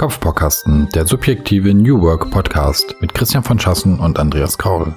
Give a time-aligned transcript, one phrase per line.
[0.00, 4.96] Kopfbaukasten, der subjektive New Work Podcast mit Christian von Schassen und Andreas Kaul.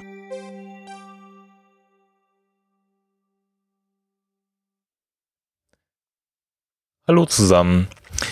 [7.06, 7.88] Hallo zusammen,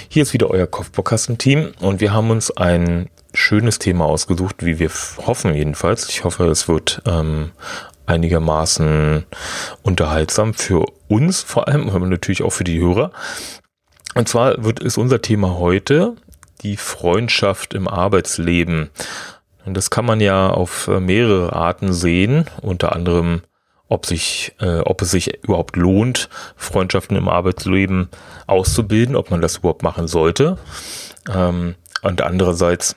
[0.08, 4.88] hier ist wieder euer Kopfbaukasten-Team und wir haben uns ein schönes Thema ausgesucht, wie wir
[5.26, 6.08] hoffen jedenfalls.
[6.08, 7.50] Ich hoffe, es wird ähm,
[8.06, 9.26] einigermaßen
[9.82, 13.12] unterhaltsam für uns vor allem, aber natürlich auch für die Hörer.
[14.14, 16.16] Und zwar wird es unser Thema heute
[16.62, 18.90] die Freundschaft im Arbeitsleben.
[19.64, 23.42] Und das kann man ja auf äh, mehrere Arten sehen, unter anderem
[23.92, 28.08] ob sich, äh, ob es sich überhaupt lohnt, Freundschaften im Arbeitsleben
[28.46, 30.56] auszubilden, ob man das überhaupt machen sollte.
[31.32, 32.96] Ähm, und andererseits,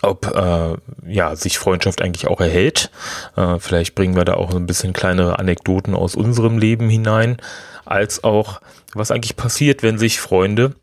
[0.00, 0.76] ob äh,
[1.06, 2.90] ja sich Freundschaft eigentlich auch erhält.
[3.36, 7.36] Äh, vielleicht bringen wir da auch ein bisschen kleinere Anekdoten aus unserem Leben hinein,
[7.84, 8.62] als auch
[8.94, 10.74] was eigentlich passiert, wenn sich Freunde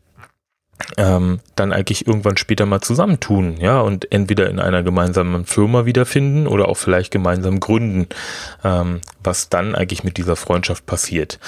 [0.96, 6.46] ähm, dann eigentlich irgendwann später mal zusammentun, ja, und entweder in einer gemeinsamen Firma wiederfinden
[6.46, 8.08] oder auch vielleicht gemeinsam gründen,
[8.64, 11.38] ähm, was dann eigentlich mit dieser Freundschaft passiert.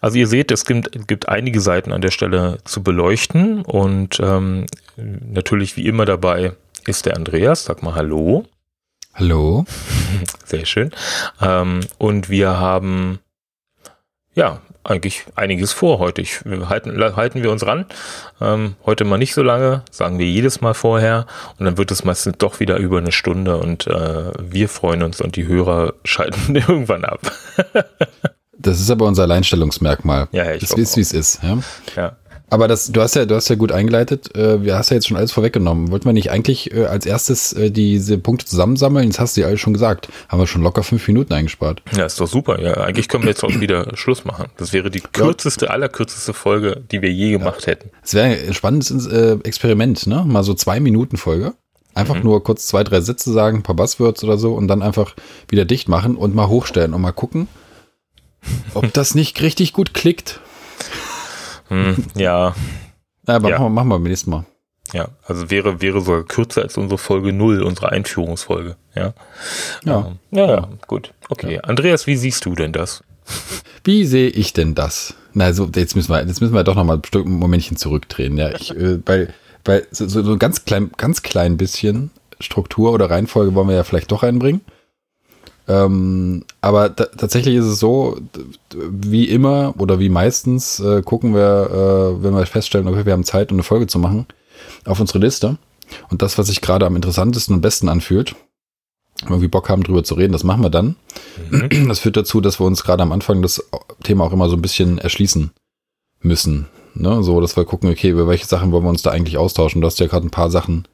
[0.00, 4.66] Also ihr seht, es gibt, gibt einige Seiten an der Stelle zu beleuchten und ähm,
[4.96, 6.52] natürlich wie immer dabei
[6.86, 7.64] ist der Andreas.
[7.64, 8.44] Sag mal Hallo.
[9.14, 9.64] Hallo.
[10.44, 10.90] Sehr schön.
[11.40, 13.20] Ähm, und wir haben
[14.34, 16.22] ja eigentlich einiges vor heute.
[16.22, 17.86] Ich, halten, halten wir uns ran.
[18.40, 21.26] Ähm, heute mal nicht so lange, sagen wir jedes Mal vorher.
[21.58, 25.20] Und dann wird es meistens doch wieder über eine Stunde und äh, wir freuen uns
[25.20, 27.20] und die Hörer schalten irgendwann ab.
[28.58, 30.28] das ist aber unser Alleinstellungsmerkmal.
[30.32, 31.42] Ja, ja ich das ist, wie es ist.
[31.42, 31.58] Ja.
[31.96, 32.16] ja.
[32.50, 34.34] Aber das, du hast ja, du hast ja gut eingeleitet.
[34.36, 35.92] Äh, wir hast ja jetzt schon alles vorweggenommen.
[35.92, 39.06] Wollten wir nicht eigentlich äh, als erstes äh, diese Punkte zusammensammeln?
[39.06, 40.08] Jetzt hast du ja alles schon gesagt.
[40.28, 41.82] Haben wir schon locker fünf Minuten eingespart.
[41.96, 42.60] Ja, ist doch super.
[42.60, 44.46] Ja, eigentlich können wir jetzt auch wieder Schluss machen.
[44.56, 47.68] Das wäre die kürzeste, allerkürzeste Folge, die wir je gemacht ja.
[47.68, 47.90] hätten.
[48.02, 50.24] Es wäre ein spannendes äh, Experiment, ne?
[50.26, 51.54] Mal so zwei Minuten Folge.
[51.94, 52.22] Einfach mhm.
[52.22, 55.14] nur kurz zwei, drei Sätze sagen, ein paar Buzzwords oder so und dann einfach
[55.48, 57.48] wieder dicht machen und mal hochstellen und mal gucken,
[58.74, 60.40] ob das nicht richtig gut klickt.
[61.70, 62.54] Hm, ja.
[63.26, 63.58] Aber ja.
[63.58, 64.44] Machen, wir, machen wir beim nächsten Mal.
[64.92, 68.76] Ja, also wäre, wäre sogar kürzer als unsere Folge 0, unsere Einführungsfolge.
[68.94, 69.14] Ja.
[69.84, 71.14] Ja, ähm, ja, ja, gut.
[71.28, 71.54] Okay.
[71.54, 71.60] Ja.
[71.62, 73.04] Andreas, wie siehst du denn das?
[73.84, 75.14] Wie sehe ich denn das?
[75.32, 78.36] Na, also jetzt müssen wir, jetzt müssen wir doch noch mal ein Momentchen zurückdrehen.
[78.36, 79.32] Ja, ich, äh, weil,
[79.64, 82.10] weil so, so ein ganz klein, ganz klein bisschen
[82.40, 84.62] Struktur oder Reihenfolge wollen wir ja vielleicht doch reinbringen.
[85.70, 88.18] Ähm, aber tatsächlich ist es so,
[88.74, 93.22] wie immer oder wie meistens äh, gucken wir, äh, wenn wir feststellen, okay, wir haben
[93.22, 94.26] Zeit, um eine Folge zu machen,
[94.84, 95.58] auf unsere Liste.
[96.08, 98.34] Und das, was sich gerade am interessantesten und besten anfühlt,
[99.28, 100.96] wenn wir Bock haben, drüber zu reden, das machen wir dann.
[101.50, 101.86] Mhm.
[101.88, 103.62] Das führt dazu, dass wir uns gerade am Anfang das
[104.02, 105.52] Thema auch immer so ein bisschen erschließen
[106.20, 106.66] müssen.
[106.94, 107.22] Ne?
[107.22, 109.80] So, dass wir gucken, okay, über welche Sachen wollen wir uns da eigentlich austauschen.
[109.80, 110.88] Du hast ja gerade ein paar Sachen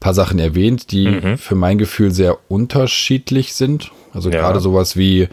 [0.00, 1.38] paar Sachen erwähnt, die mhm.
[1.38, 3.90] für mein Gefühl sehr unterschiedlich sind.
[4.12, 4.40] Also ja.
[4.40, 5.28] gerade sowas wie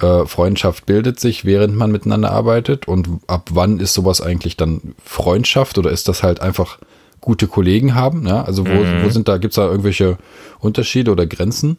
[0.00, 2.88] äh, Freundschaft bildet sich, während man miteinander arbeitet.
[2.88, 6.78] Und ab wann ist sowas eigentlich dann Freundschaft oder ist das halt einfach
[7.20, 8.26] gute Kollegen haben?
[8.26, 8.42] Ja?
[8.44, 9.02] Also wo, mhm.
[9.02, 10.18] wo sind da, gibt's da irgendwelche
[10.60, 11.78] Unterschiede oder Grenzen?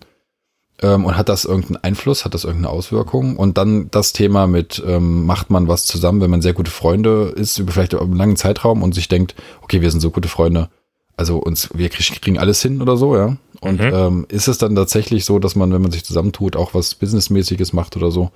[0.79, 3.35] Ähm, und hat das irgendeinen Einfluss, hat das irgendeine Auswirkung?
[3.37, 7.33] Und dann das Thema mit, ähm, macht man was zusammen, wenn man sehr gute Freunde
[7.35, 10.69] ist, über vielleicht einen langen Zeitraum und sich denkt, okay, wir sind so gute Freunde,
[11.17, 13.37] also uns, wir kriegen alles hin oder so, ja.
[13.59, 13.91] Und mhm.
[13.93, 17.73] ähm, ist es dann tatsächlich so, dass man, wenn man sich zusammentut, auch was Businessmäßiges
[17.73, 18.31] macht oder so?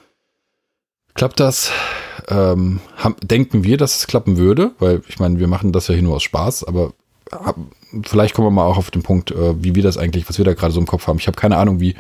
[1.13, 1.71] Klappt das?
[2.27, 4.71] Ähm, haben, denken wir, dass es klappen würde?
[4.79, 6.93] Weil ich meine, wir machen das ja hier nur aus Spaß, aber
[7.31, 7.55] hab,
[8.03, 10.45] vielleicht kommen wir mal auch auf den Punkt, äh, wie wir das eigentlich, was wir
[10.45, 11.19] da gerade so im Kopf haben.
[11.19, 11.95] Ich habe keine Ahnung, wie,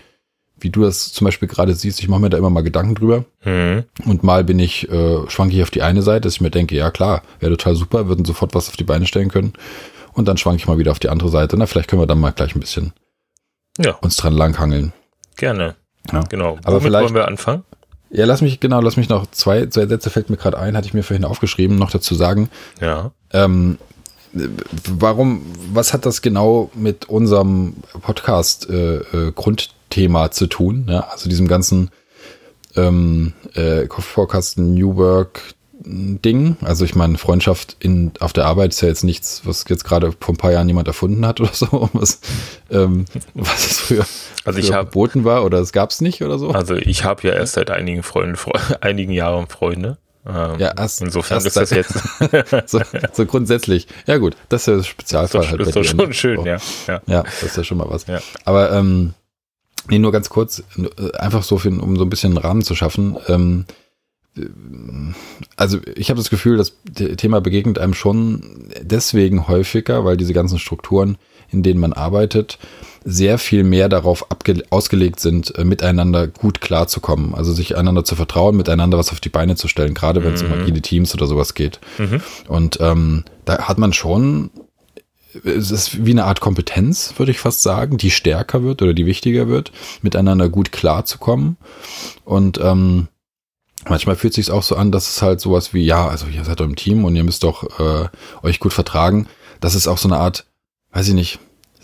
[0.59, 1.99] wie du das zum Beispiel gerade siehst.
[1.99, 3.25] Ich mache mir da immer mal Gedanken drüber.
[3.43, 3.83] Mhm.
[4.05, 6.75] Und mal bin ich, äh, schwanke ich auf die eine Seite, dass ich mir denke,
[6.75, 9.53] ja klar, wäre total super, würden sofort was auf die Beine stellen können.
[10.13, 11.57] Und dann schwanke ich mal wieder auf die andere Seite.
[11.57, 12.93] Na, vielleicht können wir dann mal gleich ein bisschen
[13.77, 13.93] ja.
[14.01, 14.93] uns dran langhangeln.
[15.37, 15.75] Gerne.
[16.11, 16.21] Ja.
[16.29, 16.57] Genau.
[16.63, 17.63] Aber Womit vielleicht wollen wir anfangen?
[18.09, 20.87] Ja, lass mich, genau, lass mich noch zwei, zwei Sätze fällt mir gerade ein, hatte
[20.87, 22.49] ich mir vorhin aufgeschrieben, noch dazu sagen.
[22.81, 23.11] Ja.
[23.31, 23.77] Ähm,
[24.87, 30.87] warum, was hat das genau mit unserem Podcast äh, äh, Grundthema zu tun?
[30.89, 31.07] Ja?
[31.11, 31.89] Also diesem ganzen
[32.75, 35.41] ähm, äh, Kopfvorkasten New Work
[35.83, 36.57] Ding.
[36.61, 40.11] Also ich meine, Freundschaft in, auf der Arbeit ist ja jetzt nichts, was jetzt gerade
[40.19, 42.19] vor ein paar Jahren jemand erfunden hat oder so, was,
[42.69, 44.05] ähm, was es früher,
[44.45, 46.51] also ich hab, verboten war oder es gab es nicht oder so.
[46.51, 48.37] Also ich habe ja erst seit einigen Freunden,
[48.81, 49.97] einigen Jahren Freunde.
[50.23, 51.93] Ähm, ja, erst, insofern erst ist das jetzt
[52.69, 52.79] so,
[53.11, 53.87] so, grundsätzlich.
[54.05, 55.61] Ja gut, das ist ja das Spezialfall das halt.
[55.61, 56.13] Das ist doch schon ne?
[56.13, 56.57] schön, ja,
[56.87, 57.01] ja.
[57.07, 58.05] Ja, das ist ja schon mal was.
[58.05, 58.19] Ja.
[58.45, 59.15] Aber ähm,
[59.89, 62.75] nee, nur ganz kurz, äh, einfach so, für, um so ein bisschen einen Rahmen zu
[62.75, 63.17] schaffen.
[63.27, 63.65] Ähm,
[65.57, 66.77] also ich habe das Gefühl, das
[67.17, 71.17] Thema begegnet einem schon deswegen häufiger, weil diese ganzen Strukturen,
[71.49, 72.57] in denen man arbeitet,
[73.03, 74.27] sehr viel mehr darauf
[74.69, 77.33] ausgelegt sind, äh, miteinander gut klarzukommen.
[77.33, 80.43] Also sich einander zu vertrauen, miteinander was auf die Beine zu stellen, gerade wenn es
[80.43, 80.51] mhm.
[80.51, 81.79] um agile Teams oder sowas geht.
[81.97, 82.21] Mhm.
[82.47, 84.51] Und ähm, da hat man schon,
[85.43, 89.07] es ist wie eine Art Kompetenz, würde ich fast sagen, die stärker wird oder die
[89.07, 89.71] wichtiger wird,
[90.03, 91.57] miteinander gut klarzukommen.
[92.23, 93.07] Und ähm,
[93.87, 96.43] manchmal fühlt es sich auch so an, dass es halt sowas wie, ja, also ihr
[96.43, 98.07] seid doch im Team und ihr müsst doch äh,
[98.43, 99.27] euch gut vertragen.
[99.59, 100.45] Das ist auch so eine Art,
[100.91, 101.39] weiß ich nicht,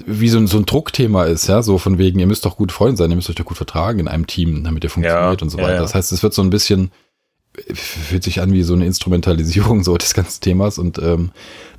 [0.05, 2.71] wie so ein, so ein Druckthema ist, ja, so von wegen, ihr müsst doch gut
[2.71, 5.43] Freunde sein, ihr müsst euch doch gut vertragen in einem Team, damit ihr funktioniert ja,
[5.43, 5.69] und so weiter.
[5.69, 5.81] Ja, ja.
[5.81, 6.91] Das heißt, es wird so ein bisschen,
[7.73, 11.31] fühlt sich an wie so eine Instrumentalisierung so des ganzen Themas und ähm,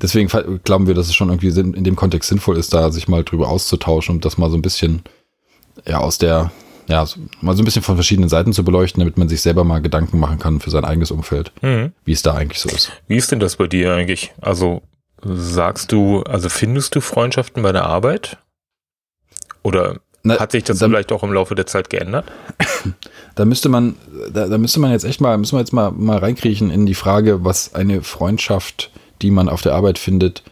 [0.03, 0.29] deswegen
[0.65, 3.49] glauben wir, dass es schon irgendwie in dem Kontext sinnvoll ist, da sich mal drüber
[3.49, 5.03] auszutauschen und das mal so ein bisschen
[5.87, 6.51] ja aus der
[6.89, 7.07] ja,
[7.41, 10.19] mal so ein bisschen von verschiedenen Seiten zu beleuchten, damit man sich selber mal Gedanken
[10.19, 11.93] machen kann für sein eigenes Umfeld, mhm.
[12.05, 12.91] wie es da eigentlich so ist.
[13.07, 14.33] Wie ist denn das bei dir eigentlich?
[14.41, 14.83] Also
[15.23, 18.39] Sagst du, also findest du Freundschaften bei der Arbeit?
[19.63, 22.27] Oder Na, hat sich das dann, vielleicht auch im Laufe der Zeit geändert?
[23.35, 23.95] Da müsste man,
[24.33, 26.97] da, da müsste man jetzt echt mal, müssen wir jetzt mal, mal reinkriechen in die
[26.97, 28.91] Frage, was eine Freundschaft,
[29.23, 30.43] die man auf der Arbeit findet,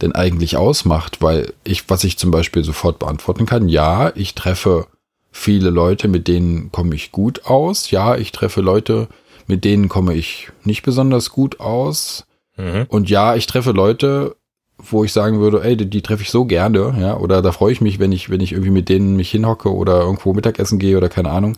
[0.00, 4.88] denn eigentlich ausmacht, weil ich, was ich zum Beispiel sofort beantworten kann, ja, ich treffe
[5.32, 7.90] viele Leute, mit denen komme ich gut aus.
[7.90, 9.08] Ja, ich treffe Leute,
[9.46, 12.26] mit denen komme ich nicht besonders gut aus.
[12.56, 12.86] Mhm.
[12.88, 14.36] Und ja, ich treffe Leute,
[14.78, 17.72] wo ich sagen würde, ey, die, die treffe ich so gerne, ja, oder da freue
[17.72, 20.96] ich mich, wenn ich, wenn ich irgendwie mit denen mich hinhocke oder irgendwo Mittagessen gehe
[20.96, 21.56] oder keine Ahnung.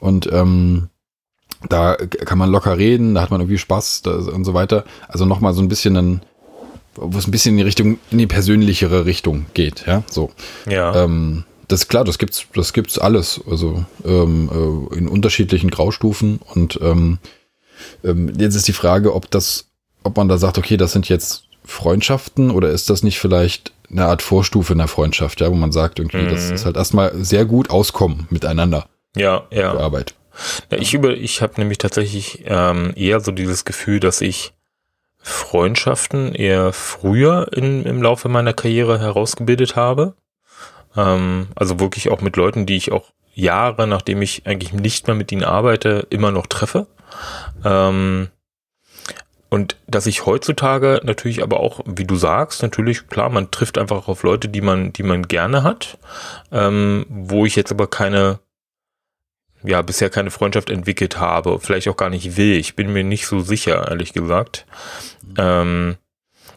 [0.00, 0.88] Und ähm,
[1.68, 4.84] da kann man locker reden, da hat man irgendwie Spaß da, und so weiter.
[5.08, 6.22] Also nochmal so ein bisschen ein,
[6.96, 10.30] wo es ein bisschen in die Richtung, in die persönlichere Richtung geht, ja, so.
[10.68, 11.04] Ja.
[11.04, 16.40] Ähm, das ist klar, das gibt's, das gibt's alles, also ähm, äh, in unterschiedlichen Graustufen
[16.54, 17.18] und ähm,
[18.04, 19.66] ähm, jetzt ist die Frage, ob das
[20.06, 24.06] ob man da sagt, okay, das sind jetzt Freundschaften oder ist das nicht vielleicht eine
[24.06, 26.30] Art Vorstufe in der Freundschaft, ja, wo man sagt, irgendwie, mhm.
[26.30, 28.86] das ist halt erstmal sehr gut auskommen miteinander.
[29.16, 29.72] Ja, ja.
[29.72, 30.14] Für Arbeit.
[30.70, 34.52] Ja, ich über, ich habe nämlich tatsächlich ähm, eher so dieses Gefühl, dass ich
[35.18, 40.14] Freundschaften eher früher in, im Laufe meiner Karriere herausgebildet habe.
[40.96, 45.16] Ähm, also wirklich auch mit Leuten, die ich auch Jahre, nachdem ich eigentlich nicht mehr
[45.16, 46.86] mit ihnen arbeite, immer noch treffe.
[47.64, 48.28] Ähm,
[49.48, 54.08] und dass ich heutzutage natürlich aber auch, wie du sagst, natürlich, klar, man trifft einfach
[54.08, 55.98] auf Leute, die man, die man gerne hat,
[56.50, 58.40] ähm, wo ich jetzt aber keine,
[59.62, 62.54] ja, bisher keine Freundschaft entwickelt habe, vielleicht auch gar nicht will.
[62.54, 64.66] Ich bin mir nicht so sicher, ehrlich gesagt.
[65.38, 65.96] Ähm,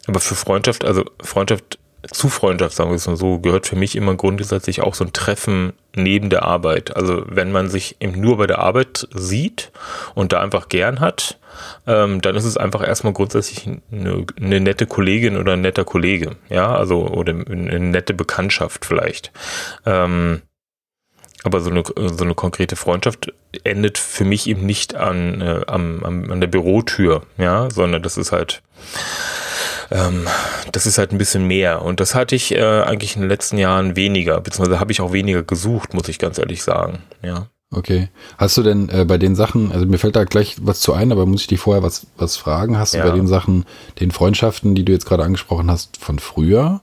[0.08, 3.96] aber für Freundschaft, also Freundschaft zu Freundschaft, sagen wir es mal so, gehört für mich
[3.96, 6.96] immer grundsätzlich auch so ein Treffen neben der Arbeit.
[6.96, 9.72] Also wenn man sich eben nur bei der Arbeit sieht
[10.16, 11.38] und da einfach gern hat,
[11.88, 16.38] ähm, dann ist es einfach erstmal grundsätzlich eine, eine, nette Kollegin oder ein netter Kollege,
[16.50, 19.32] ja, also oder eine nette Bekanntschaft vielleicht.
[19.86, 20.42] Ähm,
[21.44, 26.04] aber so eine, so eine konkrete Freundschaft endet für mich eben nicht an, äh, am,
[26.04, 28.62] am, an der Bürotür, ja, sondern das ist halt
[29.92, 30.28] ähm,
[30.72, 31.82] das ist halt ein bisschen mehr.
[31.82, 35.14] Und das hatte ich äh, eigentlich in den letzten Jahren weniger, beziehungsweise habe ich auch
[35.14, 37.00] weniger gesucht, muss ich ganz ehrlich sagen.
[37.22, 37.48] Ja.
[37.72, 38.10] Okay.
[38.38, 41.12] Hast du denn äh, bei den Sachen, also mir fällt da gleich was zu ein,
[41.12, 42.78] aber muss ich dich vorher was, was fragen?
[42.78, 43.04] Hast ja.
[43.04, 43.66] du bei den Sachen,
[44.00, 46.82] den Freundschaften, die du jetzt gerade angesprochen hast, von früher,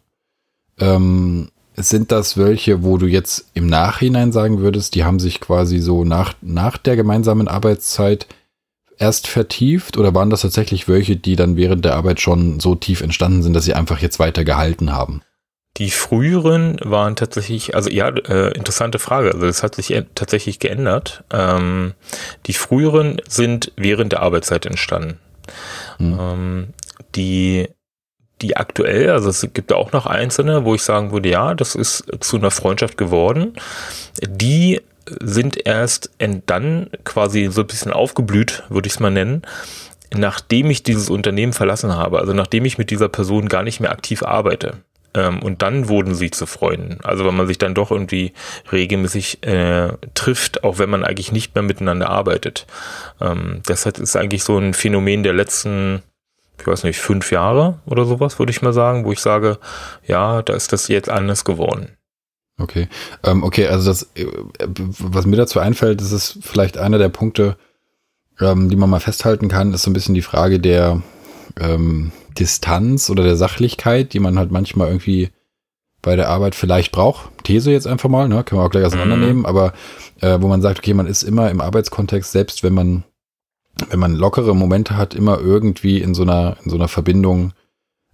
[0.78, 5.78] ähm, sind das welche, wo du jetzt im Nachhinein sagen würdest, die haben sich quasi
[5.78, 8.26] so nach, nach der gemeinsamen Arbeitszeit
[8.98, 13.00] erst vertieft oder waren das tatsächlich welche, die dann während der Arbeit schon so tief
[13.00, 15.22] entstanden sind, dass sie einfach jetzt weiter gehalten haben?
[15.76, 19.32] Die früheren waren tatsächlich, also ja, äh, interessante Frage.
[19.34, 21.22] Also das hat sich tatsächlich geändert.
[21.30, 21.92] Ähm,
[22.46, 25.18] die früheren sind während der Arbeitszeit entstanden.
[25.98, 26.18] Hm.
[26.18, 26.66] Ähm,
[27.14, 27.68] die
[28.42, 32.04] die aktuell, also es gibt auch noch einzelne, wo ich sagen würde, ja, das ist
[32.20, 33.54] zu einer Freundschaft geworden.
[34.22, 34.82] Die
[35.22, 36.10] sind erst
[36.46, 39.42] dann quasi so ein bisschen aufgeblüht, würde ich es mal nennen,
[40.14, 43.92] nachdem ich dieses Unternehmen verlassen habe, also nachdem ich mit dieser Person gar nicht mehr
[43.92, 44.78] aktiv arbeite.
[45.16, 46.98] Ähm, und dann wurden sie zu Freunden.
[47.02, 48.32] Also wenn man sich dann doch irgendwie
[48.70, 52.66] regelmäßig äh, trifft, auch wenn man eigentlich nicht mehr miteinander arbeitet.
[53.20, 56.02] Ähm, das ist eigentlich so ein Phänomen der letzten,
[56.60, 59.58] ich weiß nicht, fünf Jahre oder sowas, würde ich mal sagen, wo ich sage,
[60.06, 61.95] ja, da ist das jetzt anders geworden.
[62.58, 62.88] Okay.
[63.22, 64.26] Ähm, okay, also das, äh,
[64.58, 67.56] was mir dazu einfällt, das ist vielleicht einer der Punkte,
[68.40, 71.02] ähm, die man mal festhalten kann, ist so ein bisschen die Frage der
[71.60, 75.30] ähm, Distanz oder der Sachlichkeit, die man halt manchmal irgendwie
[76.02, 77.30] bei der Arbeit vielleicht braucht.
[77.44, 78.44] These jetzt einfach mal, ne?
[78.44, 79.46] Können wir auch gleich auseinandernehmen, mhm.
[79.46, 79.72] aber
[80.20, 83.04] äh, wo man sagt, okay, man ist immer im Arbeitskontext, selbst wenn man
[83.88, 87.52] wenn man lockere Momente hat, immer irgendwie in so einer, in so einer Verbindung,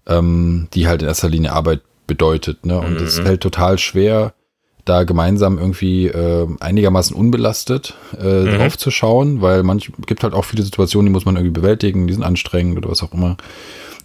[0.07, 2.67] ähm, die halt in erster Linie Arbeit bedeutet.
[2.67, 2.79] Ne?
[2.79, 3.25] Und es mhm.
[3.25, 4.35] fällt total schwer,
[4.85, 8.59] da gemeinsam irgendwie äh, einigermaßen unbelastet äh, mhm.
[8.59, 12.07] drauf zu schauen, weil manch gibt halt auch viele Situationen, die muss man irgendwie bewältigen,
[12.07, 13.37] die sind anstrengend oder was auch immer.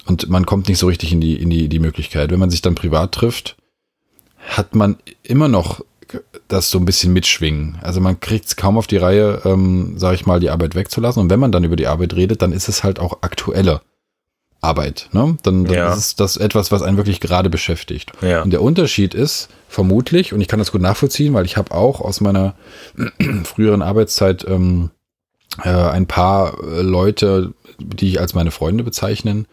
[0.06, 2.30] Und man kommt nicht so richtig in die, in die, die Möglichkeit.
[2.30, 3.56] Wenn man sich dann privat trifft,
[4.38, 5.80] hat man immer noch
[6.46, 7.78] das so ein bisschen mitschwingen.
[7.82, 11.20] Also man kriegt es kaum auf die Reihe, ähm, sage ich mal, die Arbeit wegzulassen.
[11.20, 13.82] Und wenn man dann über die Arbeit redet, dann ist es halt auch aktuelle
[14.60, 15.08] Arbeit.
[15.12, 15.36] Ne?
[15.42, 15.94] Dann, dann ja.
[15.94, 18.12] ist das etwas, was einen wirklich gerade beschäftigt.
[18.20, 18.42] Ja.
[18.42, 22.00] Und der Unterschied ist vermutlich, und ich kann das gut nachvollziehen, weil ich habe auch
[22.00, 22.54] aus meiner
[23.44, 24.90] früheren Arbeitszeit ähm,
[25.62, 29.46] äh, ein paar äh, Leute, die ich als meine Freunde bezeichnen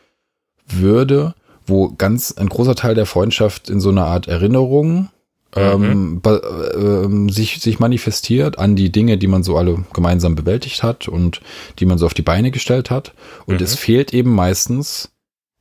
[0.68, 1.36] würde,
[1.68, 5.10] wo ganz ein großer Teil der Freundschaft in so einer Art Erinnerung
[5.56, 11.08] ähm, äh, sich, sich manifestiert an die Dinge, die man so alle gemeinsam bewältigt hat
[11.08, 11.42] und
[11.80, 13.14] die man so auf die Beine gestellt hat.
[13.46, 13.64] Und mhm.
[13.64, 15.12] es fehlt eben meistens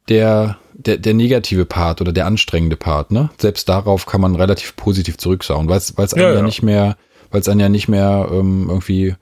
[0.09, 3.31] der, der, der negative Part oder der anstrengende Part, ne?
[3.39, 6.97] Selbst darauf kann man relativ positiv zurückschauen, weil es einen ja, ja, ja, nicht mehr,
[7.31, 9.15] weil es einen ja nicht mehr ähm, irgendwie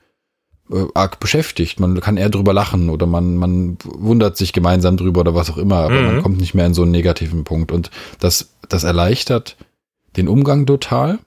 [0.71, 1.79] äh, arg beschäftigt.
[1.79, 5.57] Man kann eher drüber lachen oder man, man wundert sich gemeinsam drüber oder was auch
[5.57, 6.05] immer, aber mhm.
[6.05, 7.71] man kommt nicht mehr in so einen negativen Punkt.
[7.71, 9.55] Und das, das erleichtert
[10.15, 11.19] den Umgang total.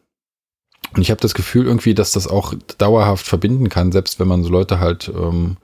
[0.95, 4.43] Und ich habe das Gefühl irgendwie, dass das auch dauerhaft verbinden kann, selbst wenn man
[4.43, 5.57] so Leute halt ähm,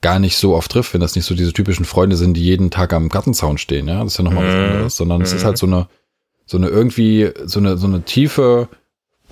[0.00, 2.70] gar nicht so oft trifft, wenn das nicht so diese typischen Freunde sind, die jeden
[2.70, 4.48] Tag am Gartenzaun stehen, ja, das ist ja nochmal mhm.
[4.48, 5.24] was anderes, sondern mhm.
[5.24, 5.88] es ist halt so eine,
[6.46, 8.68] so eine irgendwie, so eine, so eine tiefe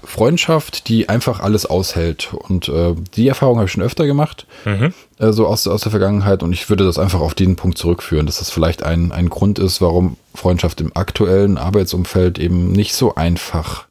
[0.07, 2.33] Freundschaft, die einfach alles aushält.
[2.33, 4.95] Und äh, die Erfahrung habe ich schon öfter gemacht, mhm.
[5.19, 6.43] äh, so aus, aus der Vergangenheit.
[6.43, 9.59] Und ich würde das einfach auf den Punkt zurückführen, dass das vielleicht ein, ein Grund
[9.59, 13.87] ist, warum Freundschaft im aktuellen Arbeitsumfeld eben nicht so einfach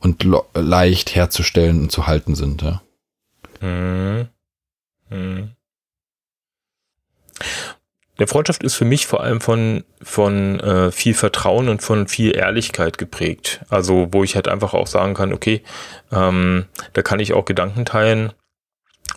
[0.00, 2.62] und leicht herzustellen und zu halten sind.
[2.62, 2.82] Ja.
[3.60, 4.28] Mhm.
[5.10, 5.50] Mhm.
[8.18, 12.36] Der Freundschaft ist für mich vor allem von, von äh, viel Vertrauen und von viel
[12.36, 13.60] Ehrlichkeit geprägt.
[13.70, 15.62] Also wo ich halt einfach auch sagen kann, okay,
[16.12, 18.32] ähm, da kann ich auch Gedanken teilen,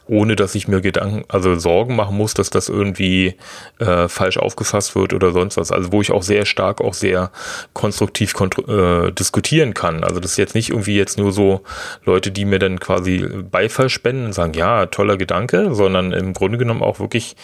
[0.07, 3.35] ohne dass ich mir Gedanken, also Sorgen machen muss, dass das irgendwie
[3.79, 5.71] äh, falsch aufgefasst wird oder sonst was.
[5.71, 7.31] Also wo ich auch sehr stark, auch sehr
[7.73, 8.33] konstruktiv
[8.67, 10.05] äh, diskutieren kann.
[10.05, 11.63] Also das ist jetzt nicht irgendwie jetzt nur so
[12.05, 16.57] Leute, die mir dann quasi Beifall spenden und sagen, ja, toller Gedanke, sondern im Grunde
[16.57, 17.35] genommen auch wirklich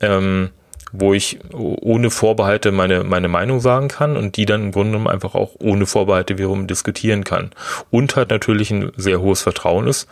[0.00, 0.50] ähm,
[0.96, 5.08] wo ich ohne Vorbehalte meine, meine Meinung sagen kann und die dann im Grunde genommen
[5.08, 7.50] einfach auch ohne Vorbehalte wiederum diskutieren kann.
[7.90, 10.08] Und halt natürlich ein sehr hohes Vertrauen ist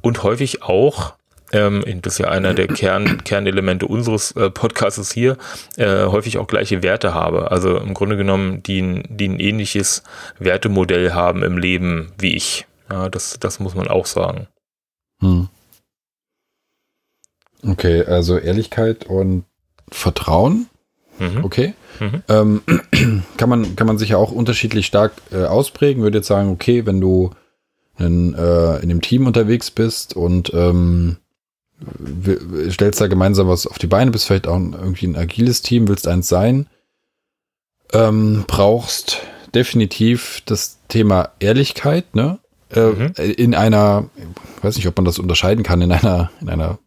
[0.00, 1.14] und häufig auch
[1.52, 5.36] ähm, das ist ja einer der Kern, Kernelemente unseres äh, Podcasts hier,
[5.76, 7.52] äh, häufig auch gleiche Werte habe.
[7.52, 10.02] Also im Grunde genommen, die, die ein ähnliches
[10.40, 12.66] Wertemodell haben im Leben wie ich.
[12.90, 14.48] Ja, das, das muss man auch sagen.
[15.20, 15.48] Hm.
[17.64, 19.44] Okay, also Ehrlichkeit und
[19.90, 20.66] Vertrauen.
[21.18, 21.44] Mhm.
[21.44, 21.74] Okay.
[22.00, 22.22] Mhm.
[22.28, 22.62] Ähm,
[23.36, 26.02] kann, man, kann man sich ja auch unterschiedlich stark äh, ausprägen.
[26.02, 27.30] Würde jetzt sagen, okay, wenn du
[27.98, 31.16] in, äh, in dem Team unterwegs bist und ähm,
[32.70, 36.08] stellst da gemeinsam was auf die Beine, bist vielleicht auch irgendwie ein agiles Team, willst
[36.08, 36.66] eins sein,
[37.92, 39.22] ähm, brauchst
[39.54, 42.38] definitiv das Thema Ehrlichkeit, ne?
[42.70, 43.12] Äh, mhm.
[43.14, 44.10] In einer,
[44.56, 46.78] ich weiß nicht, ob man das unterscheiden kann, in einer, in einer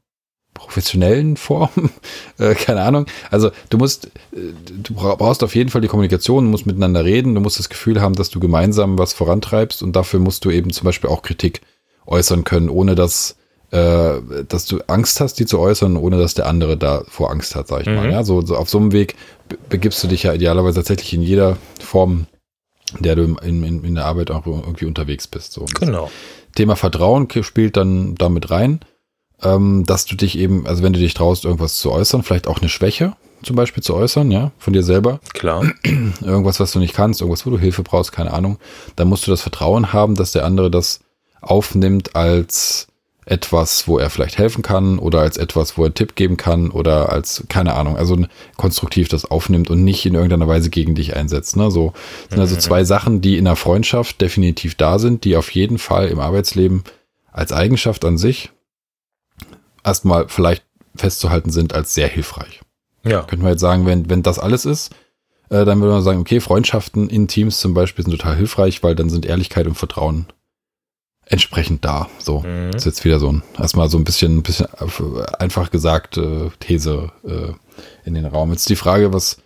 [0.60, 1.70] professionellen Form,
[2.38, 3.06] äh, keine Ahnung.
[3.32, 7.36] Also du musst, äh, du brauchst auf jeden Fall die Kommunikation, du musst miteinander reden,
[7.36, 10.72] du musst das Gefühl haben, dass du gemeinsam was vorantreibst und dafür musst du eben
[10.72, 11.62] zum Beispiel auch Kritik
[12.06, 13.36] äußern können, ohne dass
[13.72, 17.56] äh, dass du Angst hast, die zu äußern, ohne dass der andere da vor Angst
[17.56, 17.96] hat, sag ich mhm.
[17.96, 18.12] mal.
[18.12, 19.16] Ja, so, so auf so einem Weg
[19.70, 22.25] begibst du dich ja idealerweise tatsächlich in jeder Form,
[22.98, 25.54] in der du in, in, in der Arbeit auch irgendwie unterwegs bist.
[25.54, 25.66] So.
[25.80, 26.10] Genau.
[26.56, 28.80] Thema Vertrauen spielt dann damit rein
[29.43, 32.60] ähm, dass du dich eben, also wenn du dich traust, irgendwas zu äußern, vielleicht auch
[32.60, 35.19] eine Schwäche zum Beispiel zu äußern, ja, von dir selber.
[35.34, 35.63] Klar.
[36.22, 38.58] Irgendwas, was du nicht kannst, irgendwas, wo du Hilfe brauchst, keine Ahnung.
[38.96, 41.00] Dann musst du das Vertrauen haben, dass der andere das
[41.41, 42.88] aufnimmt als
[43.25, 46.72] etwas, wo er vielleicht helfen kann oder als etwas, wo er einen Tipp geben kann
[46.72, 48.17] oder als, keine Ahnung, also
[48.58, 51.55] konstruktiv das aufnimmt und nicht in irgendeiner Weise gegen dich einsetzt.
[51.55, 51.69] Ne?
[51.69, 51.93] So
[52.29, 52.60] sind also mhm.
[52.60, 56.84] zwei Sachen, die in der Freundschaft definitiv da sind, die auf jeden Fall im Arbeitsleben
[57.31, 58.50] als Eigenschaft an sich
[59.89, 60.63] erstmal vielleicht
[60.96, 62.62] festzuhalten sind als sehr hilfreich.
[63.03, 63.24] Ja.
[63.24, 64.93] Könnten wir jetzt sagen, wenn, wenn das alles ist,
[65.50, 68.96] äh, dann würde man sagen, okay, Freundschaften in Teams zum Beispiel sind total hilfreich, weil
[68.96, 70.27] dann sind Ehrlichkeit und Vertrauen
[71.25, 72.08] entsprechend da.
[72.19, 72.72] So, mhm.
[72.75, 74.67] ist jetzt wieder so ein, erstmal so ein bisschen, ein bisschen
[75.39, 77.53] einfach gesagt äh, These äh,
[78.05, 78.51] in den Raum.
[78.51, 79.38] Jetzt die Frage, was,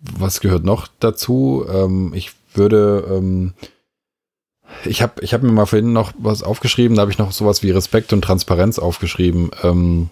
[0.00, 1.66] was gehört noch dazu?
[1.70, 3.54] Ähm, ich würde ähm,
[4.84, 7.62] ich habe ich hab mir mal vorhin noch was aufgeschrieben, da habe ich noch sowas
[7.62, 9.50] wie Respekt und Transparenz aufgeschrieben.
[9.62, 10.10] Ähm,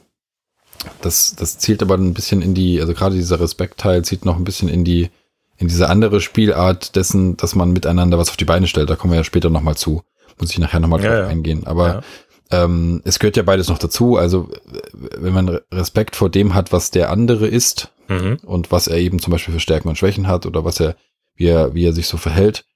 [1.01, 4.45] das, das zielt aber ein bisschen in die, also gerade dieser Respektteil zieht noch ein
[4.45, 5.11] bisschen in die,
[5.57, 8.91] in diese andere Spielart dessen, dass man miteinander was auf die Beine stellt.
[8.91, 10.03] Da kommen wir ja später nochmal zu.
[10.39, 11.27] Muss ich nachher nochmal drauf ja, ja.
[11.29, 11.67] eingehen.
[11.67, 12.03] Aber
[12.51, 12.65] ja.
[12.65, 14.17] ähm, es gehört ja beides noch dazu.
[14.17, 14.51] Also
[14.93, 18.39] wenn man Respekt vor dem hat, was der andere ist mhm.
[18.45, 20.95] und was er eben zum Beispiel für Stärken und Schwächen hat oder was er,
[21.37, 22.67] wie er, wie er sich so verhält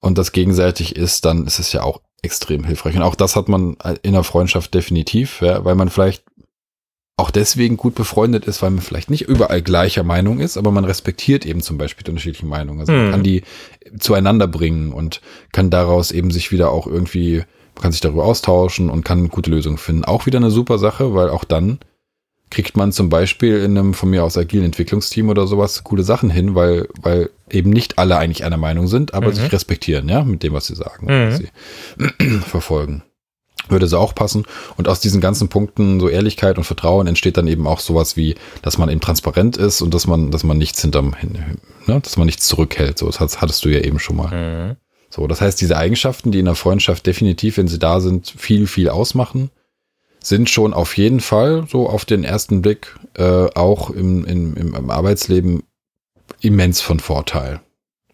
[0.00, 2.96] und das gegenseitig ist, dann ist es ja auch extrem hilfreich.
[2.96, 6.24] Und auch das hat man in der Freundschaft definitiv, ja, weil man vielleicht
[7.16, 10.84] auch deswegen gut befreundet ist, weil man vielleicht nicht überall gleicher Meinung ist, aber man
[10.84, 12.80] respektiert eben zum Beispiel die unterschiedlichen Meinungen.
[12.80, 13.10] Also man hm.
[13.10, 13.42] kann die
[13.98, 15.20] zueinander bringen und
[15.52, 17.38] kann daraus eben sich wieder auch irgendwie,
[17.74, 20.04] man kann sich darüber austauschen und kann gute Lösungen finden.
[20.04, 21.80] Auch wieder eine super Sache, weil auch dann
[22.50, 26.30] kriegt man zum Beispiel in einem von mir aus agilen Entwicklungsteam oder sowas coole Sachen
[26.30, 29.34] hin, weil, weil eben nicht alle eigentlich einer Meinung sind, aber mhm.
[29.34, 31.28] sich respektieren, ja, mit dem, was sie sagen, mhm.
[31.28, 33.02] was sie verfolgen
[33.70, 34.46] würde es auch passen.
[34.76, 38.34] Und aus diesen ganzen Punkten, so Ehrlichkeit und Vertrauen, entsteht dann eben auch sowas wie,
[38.62, 41.14] dass man eben transparent ist und dass man, dass man nichts hinterm,
[41.86, 42.98] ne, dass man nichts zurückhält.
[42.98, 44.70] So, das hattest du ja eben schon mal.
[44.70, 44.76] Mhm.
[45.10, 48.66] So, das heißt, diese Eigenschaften, die in der Freundschaft definitiv, wenn sie da sind, viel,
[48.66, 49.50] viel ausmachen,
[50.28, 54.90] sind schon auf jeden Fall so auf den ersten Blick äh, auch im, im, im
[54.90, 55.62] Arbeitsleben
[56.40, 57.60] immens von Vorteil,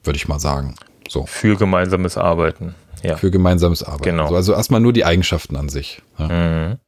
[0.02, 0.76] würde ich mal sagen.
[1.09, 1.26] So.
[1.26, 3.16] Für gemeinsames Arbeiten ja.
[3.16, 4.04] für gemeinsames Arbeiten.
[4.04, 4.25] Genau.
[4.25, 6.02] Also, also erstmal nur die Eigenschaften an sich.
[6.18, 6.28] Ja.
[6.28, 6.78] Mhm.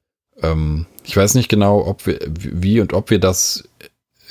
[0.42, 3.68] Ähm, ich weiß nicht genau, ob wir, wie und ob wir das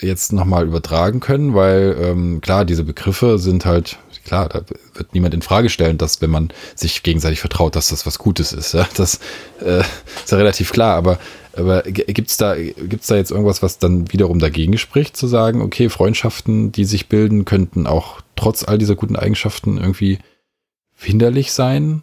[0.01, 4.63] jetzt nochmal übertragen können, weil ähm, klar, diese Begriffe sind halt, klar, da
[4.93, 8.51] wird niemand in Frage stellen, dass wenn man sich gegenseitig vertraut, dass das was Gutes
[8.51, 8.73] ist.
[8.73, 8.87] Ja?
[8.97, 9.19] Das
[9.61, 11.19] äh, ist ja relativ klar, aber,
[11.53, 15.89] aber gibt's da, gibt's da jetzt irgendwas, was dann wiederum dagegen spricht, zu sagen, okay,
[15.89, 20.19] Freundschaften, die sich bilden, könnten auch trotz all dieser guten Eigenschaften irgendwie
[20.97, 22.01] hinderlich sein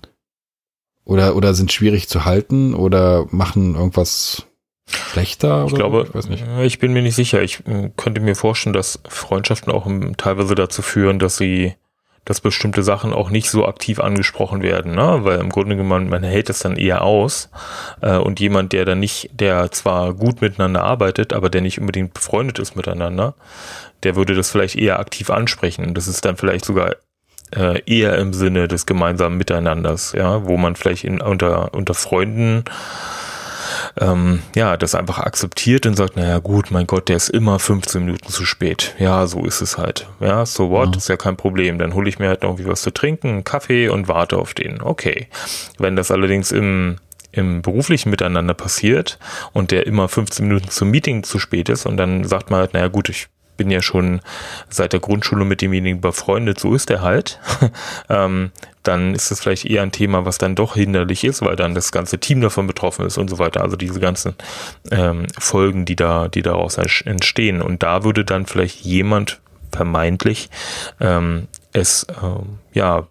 [1.04, 4.46] oder, oder sind schwierig zu halten oder machen irgendwas
[4.86, 5.66] schlechter?
[5.66, 7.42] Ich glaube, ich, äh, ich, bin mir nicht sicher.
[7.42, 7.62] Ich
[7.96, 11.74] könnte mir vorstellen, dass Freundschaften auch teilweise dazu führen, dass sie,
[12.24, 15.20] dass bestimmte Sachen auch nicht so aktiv angesprochen werden, ne?
[15.22, 17.50] Weil im Grunde genommen, man hält es dann eher aus.
[18.00, 22.14] Äh, und jemand, der dann nicht, der zwar gut miteinander arbeitet, aber der nicht unbedingt
[22.14, 23.34] befreundet ist miteinander,
[24.04, 25.94] der würde das vielleicht eher aktiv ansprechen.
[25.94, 26.94] Das ist dann vielleicht sogar
[27.56, 32.64] äh, eher im Sinne des gemeinsamen Miteinanders, ja, wo man vielleicht in, unter, unter Freunden
[34.00, 38.04] ähm, ja, das einfach akzeptiert und sagt, naja gut, mein Gott, der ist immer 15
[38.04, 38.94] Minuten zu spät.
[38.98, 40.08] Ja, so ist es halt.
[40.20, 40.98] Ja, so what, ja.
[40.98, 41.78] ist ja kein Problem.
[41.78, 44.54] Dann hole ich mir halt noch irgendwie was zu trinken, einen Kaffee und warte auf
[44.54, 44.80] den.
[44.80, 45.28] Okay.
[45.78, 46.96] Wenn das allerdings im
[47.34, 49.18] im beruflichen Miteinander passiert
[49.54, 52.74] und der immer 15 Minuten zum Meeting zu spät ist und dann sagt man halt,
[52.74, 54.20] naja gut, ich bin ja schon
[54.68, 57.38] seit der Grundschule mit demjenigen befreundet, so ist er halt,
[58.08, 58.50] ähm,
[58.82, 61.92] dann ist das vielleicht eher ein Thema, was dann doch hinderlich ist, weil dann das
[61.92, 63.62] ganze Team davon betroffen ist und so weiter.
[63.62, 64.34] Also diese ganzen
[64.90, 67.62] ähm, Folgen, die da, die daraus entstehen.
[67.62, 70.50] Und da würde dann vielleicht jemand vermeintlich
[71.00, 73.06] ähm, es ähm, ja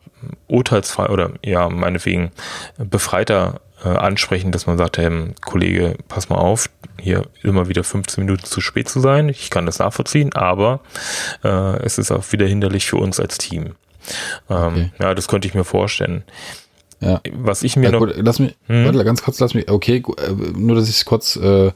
[0.48, 2.32] urteilsfrei oder ja meinetwegen
[2.78, 8.24] befreiter äh, ansprechen, dass man sagt, hey, Kollege, pass mal auf, hier immer wieder 15
[8.24, 9.30] Minuten zu spät zu sein.
[9.30, 10.82] Ich kann das nachvollziehen, aber
[11.44, 13.76] äh, es ist auch wieder hinderlich für uns als Team.
[14.50, 14.92] Ähm, okay.
[15.00, 16.24] Ja, das könnte ich mir vorstellen.
[17.00, 17.22] Ja.
[17.34, 18.00] Was ich mir ja, noch.
[18.00, 18.86] Gut, lass mich, hm?
[18.86, 21.72] warte, ganz kurz, lass mich, okay, äh, nur dass ich es kurz äh,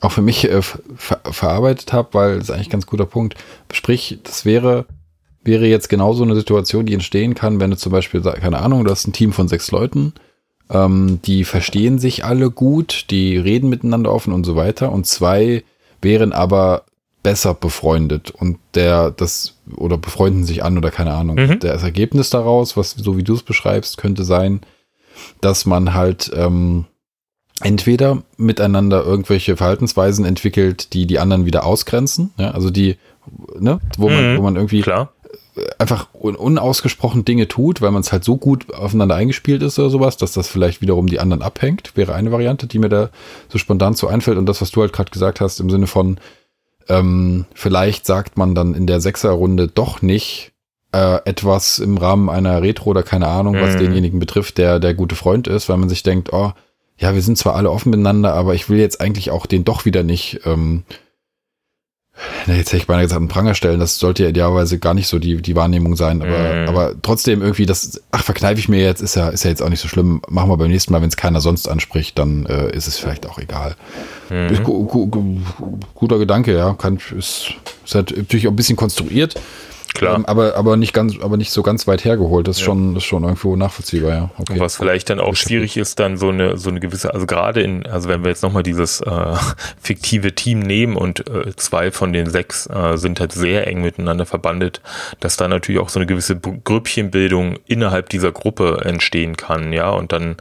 [0.00, 3.36] auch für mich äh, ver verarbeitet habe, weil es eigentlich ein ganz guter Punkt.
[3.72, 4.86] Sprich, das wäre,
[5.48, 8.90] wäre jetzt genauso eine Situation, die entstehen kann, wenn du zum Beispiel, keine Ahnung, du
[8.92, 10.12] hast ein Team von sechs Leuten
[10.70, 14.92] ähm, die verstehen sich alle gut, die reden miteinander offen und so weiter.
[14.92, 15.64] Und zwei
[16.02, 16.84] wären aber
[17.22, 21.36] besser befreundet und der das oder befreunden sich an oder keine Ahnung.
[21.36, 21.58] Mhm.
[21.58, 24.60] Das Ergebnis daraus, was so wie du es beschreibst, könnte sein,
[25.40, 26.84] dass man halt ähm,
[27.60, 32.96] entweder miteinander irgendwelche Verhaltensweisen entwickelt, die die anderen wieder ausgrenzen, ja, also die,
[33.58, 34.38] ne, wo man, mhm.
[34.38, 35.12] wo man irgendwie Klar
[35.78, 40.16] einfach unausgesprochen Dinge tut, weil man es halt so gut aufeinander eingespielt ist oder sowas,
[40.16, 43.10] dass das vielleicht wiederum die anderen abhängt, wäre eine Variante, die mir da
[43.48, 44.38] so spontan zu einfällt.
[44.38, 46.18] Und das, was du halt gerade gesagt hast, im Sinne von,
[46.88, 50.52] ähm, vielleicht sagt man dann in der Sechserrunde doch nicht
[50.92, 53.80] äh, etwas im Rahmen einer Retro oder keine Ahnung, was mhm.
[53.80, 56.52] denjenigen betrifft, der der gute Freund ist, weil man sich denkt, oh,
[56.96, 59.84] ja, wir sind zwar alle offen miteinander, aber ich will jetzt eigentlich auch den doch
[59.84, 60.82] wieder nicht ähm,
[62.46, 65.08] na, jetzt hätte ich beinahe gesagt, einen Pranger stellen, das sollte ja idealerweise gar nicht
[65.08, 66.68] so die, die Wahrnehmung sein, aber, mm.
[66.68, 69.68] aber trotzdem irgendwie das, ach, verkneife ich mir jetzt, ist ja, ist ja jetzt auch
[69.68, 72.74] nicht so schlimm, machen wir beim nächsten Mal, wenn es keiner sonst anspricht, dann äh,
[72.74, 73.76] ist es vielleicht auch egal.
[74.30, 74.62] Mm.
[74.62, 75.40] Gu gu
[75.94, 77.54] guter Gedanke, ja, kann, ist,
[77.84, 79.40] ist halt natürlich auch ein bisschen konstruiert,
[79.94, 80.16] Klar.
[80.16, 82.46] Ähm, aber, aber nicht ganz, aber nicht so ganz weit hergeholt.
[82.46, 82.66] Das ist Ja.
[82.66, 84.30] schon, ist schon irgendwo nachvollziehbar, ja.
[84.38, 84.60] Okay.
[84.60, 87.86] Was vielleicht dann auch schwierig ist, dann so eine, so eine gewisse, also gerade in,
[87.86, 89.34] also wenn wir jetzt nochmal dieses äh,
[89.80, 94.26] fiktive Team nehmen und äh, zwei von den sechs äh, sind halt sehr eng miteinander
[94.26, 94.80] verbandet,
[95.20, 100.12] dass da natürlich auch so eine gewisse Grüppchenbildung innerhalb dieser Gruppe entstehen kann, ja, und
[100.12, 100.36] dann,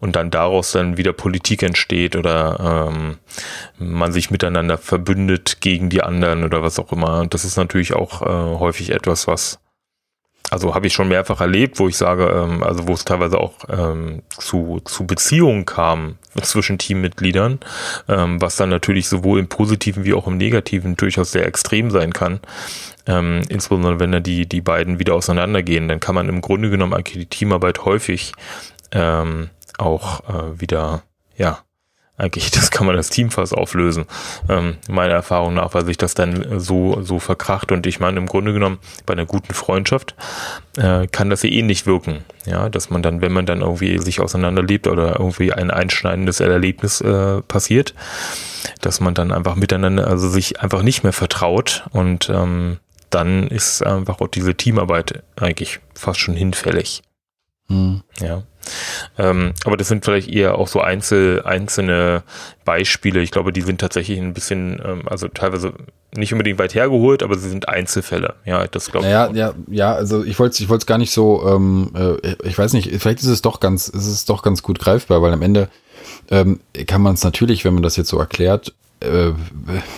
[0.00, 3.18] und dann daraus dann wieder Politik entsteht oder ähm,
[3.78, 7.20] man sich miteinander verbündet gegen die anderen oder was auch immer.
[7.20, 9.58] Und das ist natürlich auch äh, häufig etwas, was
[10.52, 13.54] also habe ich schon mehrfach erlebt, wo ich sage, ähm, also wo es teilweise auch
[13.70, 17.58] ähm, zu, zu Beziehungen kam zwischen Teammitgliedern,
[18.06, 22.12] ähm, was dann natürlich sowohl im Positiven wie auch im Negativen durchaus sehr extrem sein
[22.12, 22.40] kann.
[23.06, 26.92] Ähm, insbesondere wenn dann die, die beiden wieder auseinandergehen, dann kann man im Grunde genommen
[26.92, 28.34] eigentlich die Teamarbeit häufig
[28.90, 31.02] ähm, auch äh, wieder,
[31.34, 31.60] ja,
[32.22, 34.06] eigentlich, das kann man das Team fast auflösen,
[34.48, 37.72] ähm, meiner Erfahrung nach, weil sich das dann so, so verkracht.
[37.72, 40.14] Und ich meine, im Grunde genommen, bei einer guten Freundschaft
[40.76, 42.24] äh, kann das ja ähnlich wirken.
[42.46, 47.00] Ja, dass man dann, wenn man dann irgendwie sich auseinanderlebt oder irgendwie ein einschneidendes Erlebnis
[47.00, 47.94] äh, passiert,
[48.80, 52.78] dass man dann einfach miteinander, also sich einfach nicht mehr vertraut und ähm,
[53.10, 57.02] dann ist einfach auch diese Teamarbeit eigentlich fast schon hinfällig.
[57.68, 58.02] Hm.
[58.20, 58.42] Ja.
[59.18, 62.22] Ähm, aber das sind vielleicht eher auch so einzel, einzelne
[62.64, 63.20] Beispiele.
[63.20, 65.74] Ich glaube, die sind tatsächlich ein bisschen, ähm, also teilweise
[66.14, 68.34] nicht unbedingt weit hergeholt, aber sie sind Einzelfälle.
[68.44, 69.36] Ja, das glaube Naja, ich.
[69.36, 72.74] ja, ja, also ich wollte ich wollte es gar nicht so, ähm, äh, ich weiß
[72.74, 75.68] nicht, vielleicht ist es doch ganz, ist es doch ganz gut greifbar, weil am Ende
[76.30, 79.32] ähm, kann man es natürlich, wenn man das jetzt so erklärt, äh,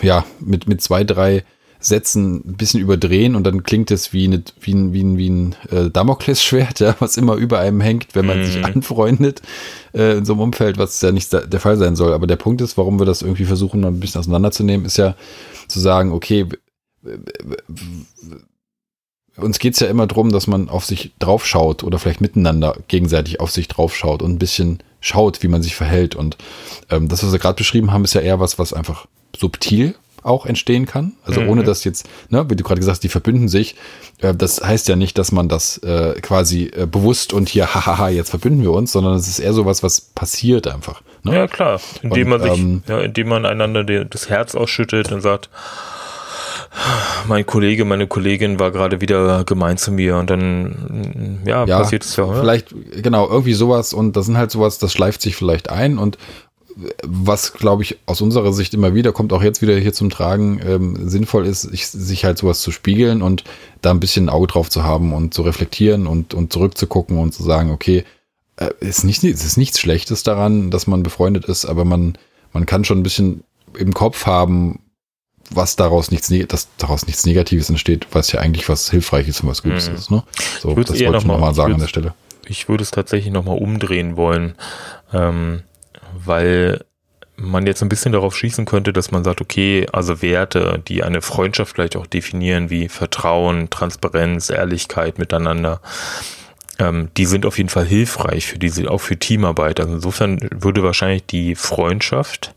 [0.03, 1.45] ja, mit, mit zwei, drei
[1.85, 5.29] Sätzen ein bisschen überdrehen und dann klingt es wie, eine, wie ein, wie ein, wie
[5.29, 8.45] ein äh, Damoklesschwert, ja, was immer über einem hängt, wenn man Mhm.
[8.45, 9.43] sich anfreundet
[9.93, 12.13] äh, in so einem Umfeld, was ja nicht der Fall sein soll.
[12.15, 15.15] Aber der Punkt ist, warum wir das irgendwie versuchen, mal ein bisschen auseinanderzunehmen, ist ja
[15.69, 16.47] zu sagen, okay,
[19.37, 23.51] uns geht's ja immer drum, dass man auf sich draufschaut oder vielleicht miteinander gegenseitig auf
[23.51, 26.15] sich draufschaut und ein bisschen schaut, wie man sich verhält.
[26.15, 26.39] Und
[26.91, 29.95] ähm, das, was wir gerade beschrieben haben, ist ja eher was, was einfach subtil
[30.25, 31.13] auch entstehen kann.
[31.25, 31.49] Also Mhm.
[31.51, 33.77] ohne dass jetzt, ne, wie du gerade gesagt hast, die verbünden sich.
[34.19, 38.09] Äh, das heißt ja nicht, dass man das äh, quasi äh, bewusst und hier, hahaha,
[38.09, 41.03] jetzt verbünden wir uns, sondern es ist eher sowas, was passiert einfach.
[41.23, 41.37] Ne?
[41.37, 41.81] Ja, klar.
[42.03, 45.49] Indem Und, man sich, ähm, ja, indem man einander de- das Herz ausschüttet und sagt,
[47.29, 52.05] mein Kollege, meine Kollegin war gerade wieder gemein zu mir und dann, ja, ja, passiert
[52.05, 52.25] es ja.
[52.25, 52.41] oder?
[52.41, 56.19] Vielleicht, genau, irgendwie sowas und das sind halt sowas, das schleift sich vielleicht ein und
[57.05, 60.61] was, glaube ich, aus unserer Sicht immer wieder, kommt auch jetzt wieder hier zum Tragen,
[60.67, 63.45] ähm, sinnvoll ist, sich, sich halt sowas zu spiegeln und
[63.81, 67.33] da ein bisschen ein Auge drauf zu haben und zu reflektieren und, und zurückzugucken und
[67.33, 68.05] zu sagen, okay,
[68.57, 72.19] äh, ist nicht, es ist nichts Schlechtes daran, dass man befreundet ist, aber man,
[72.53, 73.45] man kann schon ein bisschen
[73.79, 74.81] im Kopf haben,
[75.51, 79.49] was daraus nichts, neg- dass daraus nichts Negatives entsteht, was ja eigentlich was Hilfreiches und
[79.49, 79.95] was Gutes Mhm.
[79.95, 80.11] ist.
[80.11, 80.23] Ne?
[80.61, 82.15] So, Ich das wollte ich noch mal- nochmal sagen ich an der Stelle.
[82.49, 84.55] ich würde es tatsächlich nochmal umdrehen wollen,
[85.13, 85.63] ähm,
[86.25, 86.85] weil
[87.37, 91.21] man jetzt ein bisschen darauf schließen könnte, dass man sagt, okay, also Werte, die eine
[91.21, 95.81] Freundschaft vielleicht auch definieren, wie Vertrauen, Transparenz, Ehrlichkeit miteinander,
[96.79, 99.81] ähm, die sind auf jeden Fall hilfreich für diese, auch für Teamarbeit.
[99.81, 102.55] Also insofern würde wahrscheinlich die Freundschaft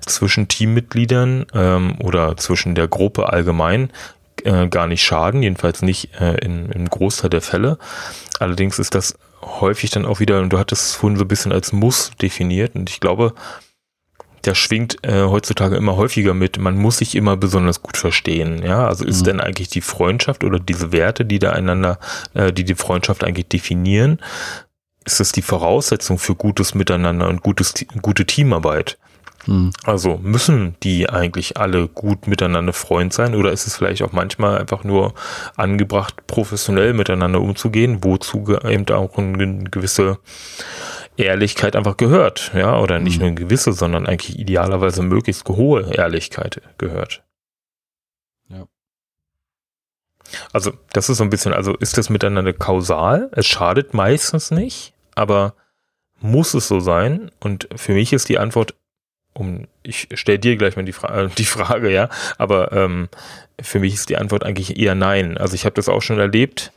[0.00, 3.90] zwischen Teammitgliedern ähm, oder zwischen der Gruppe allgemein
[4.44, 7.78] äh, gar nicht schaden, jedenfalls nicht äh, in, im Großteil der Fälle.
[8.38, 11.52] Allerdings ist das häufig dann auch wieder, und du hattest es vorhin so ein bisschen
[11.52, 13.34] als Muss definiert, und ich glaube,
[14.44, 18.62] der schwingt äh, heutzutage immer häufiger mit, man muss sich immer besonders gut verstehen.
[18.62, 19.24] Ja, also ist Mhm.
[19.24, 21.98] denn eigentlich die Freundschaft oder diese Werte, die da einander,
[22.34, 24.20] äh, die die Freundschaft eigentlich definieren,
[25.06, 28.98] ist das die Voraussetzung für gutes Miteinander und gutes, gute Teamarbeit?
[29.46, 29.72] Hm.
[29.84, 34.58] Also müssen die eigentlich alle gut miteinander Freund sein oder ist es vielleicht auch manchmal
[34.58, 35.14] einfach nur
[35.56, 40.18] angebracht, professionell miteinander umzugehen, wozu eben auch eine gewisse
[41.16, 43.20] Ehrlichkeit einfach gehört, ja, oder nicht Mhm.
[43.20, 47.22] nur eine gewisse, sondern eigentlich idealerweise möglichst hohe Ehrlichkeit gehört.
[48.48, 48.66] Ja.
[50.52, 53.30] Also, das ist so ein bisschen, also ist das miteinander kausal?
[53.32, 55.54] Es schadet meistens nicht, aber
[56.20, 57.30] muss es so sein?
[57.40, 58.74] Und für mich ist die Antwort,
[59.34, 63.08] um, ich stelle dir gleich mal die, Fra äh, die Frage, ja, aber ähm,
[63.60, 65.36] für mich ist die Antwort eigentlich eher nein.
[65.36, 66.72] Also ich habe das auch schon erlebt.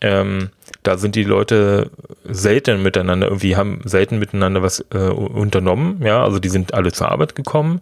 [0.00, 0.50] Ähm,
[0.82, 1.90] da sind die Leute
[2.24, 6.02] selten miteinander, irgendwie haben selten miteinander was äh, unternommen.
[6.04, 7.80] Ja, also die sind alle zur Arbeit gekommen.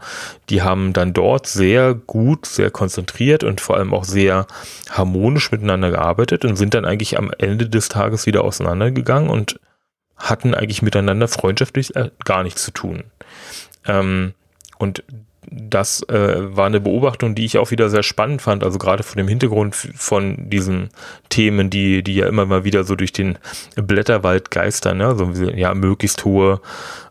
[0.49, 4.47] Die haben dann dort sehr gut, sehr konzentriert und vor allem auch sehr
[4.91, 9.59] harmonisch miteinander gearbeitet und sind dann eigentlich am Ende des Tages wieder auseinandergegangen und
[10.17, 13.05] hatten eigentlich miteinander freundschaftlich äh, gar nichts zu tun.
[13.87, 14.35] Ähm,
[14.79, 15.05] und
[15.51, 18.63] das äh, war eine Beobachtung, die ich auch wieder sehr spannend fand.
[18.63, 20.91] Also gerade von dem Hintergrund von diesen
[21.29, 23.39] Themen, die, die ja immer mal wieder so durch den
[23.75, 25.17] Blätterwald geistern, ne?
[25.17, 26.61] so ja möglichst hohe,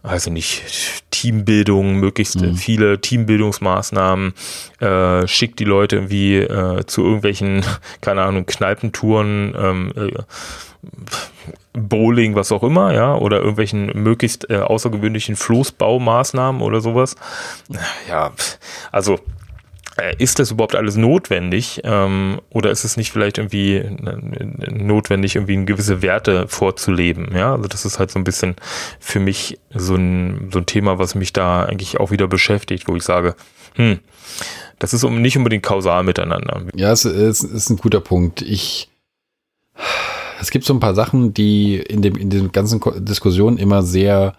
[0.01, 2.55] also nicht Teambildung, möglichst mhm.
[2.55, 4.33] viele Teambildungsmaßnahmen,
[4.79, 7.63] äh, schickt die Leute irgendwie äh, zu irgendwelchen,
[8.01, 10.11] keine Ahnung, Kneipentouren, ähm, äh,
[11.73, 17.15] Bowling, was auch immer, ja, oder irgendwelchen möglichst äh, außergewöhnlichen Floßbaumaßnahmen oder sowas.
[18.09, 18.31] Ja,
[18.91, 19.19] also
[19.97, 25.35] äh, ist das überhaupt alles notwendig ähm, oder ist es nicht vielleicht irgendwie äh, notwendig,
[25.35, 27.35] irgendwie gewisse Werte vorzuleben?
[27.35, 28.55] Ja, also das ist halt so ein bisschen
[28.99, 32.95] für mich so ein, so ein Thema, was mich da eigentlich auch wieder beschäftigt, wo
[32.95, 33.35] ich sage,
[33.75, 33.99] hm,
[34.79, 36.63] das ist nicht unbedingt kausal miteinander.
[36.75, 38.41] Ja, es ist, ist ein guter Punkt.
[38.41, 38.89] Ich
[40.41, 44.33] es gibt so ein paar Sachen, die in dem in den ganzen Diskussionen immer sehr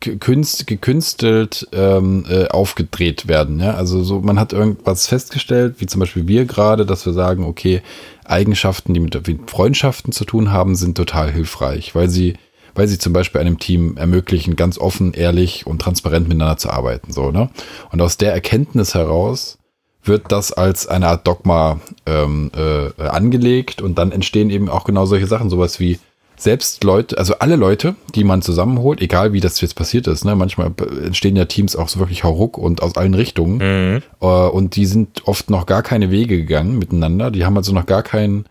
[0.00, 3.60] gekünst, gekünstelt ähm, äh, aufgedreht werden.
[3.60, 3.74] Ja?
[3.74, 7.82] Also so, man hat irgendwas festgestellt, wie zum Beispiel wir gerade, dass wir sagen, okay,
[8.24, 9.16] Eigenschaften, die mit
[9.46, 12.34] Freundschaften zu tun haben, sind total hilfreich, weil sie,
[12.74, 17.12] weil sie zum Beispiel einem Team ermöglichen, ganz offen, ehrlich und transparent miteinander zu arbeiten.
[17.12, 17.50] So, ne?
[17.92, 19.58] Und aus der Erkenntnis heraus
[20.02, 25.06] wird das als eine Art Dogma ähm, äh, angelegt und dann entstehen eben auch genau
[25.06, 25.98] solche Sachen, sowas wie
[26.36, 30.34] selbst Leute, also alle Leute, die man zusammenholt, egal wie das jetzt passiert ist, ne,
[30.34, 30.72] manchmal
[31.04, 34.02] entstehen ja Teams auch so wirklich hauruck und aus allen Richtungen mhm.
[34.20, 37.84] äh, und die sind oft noch gar keine Wege gegangen miteinander, die haben also noch
[37.84, 38.46] gar keinen,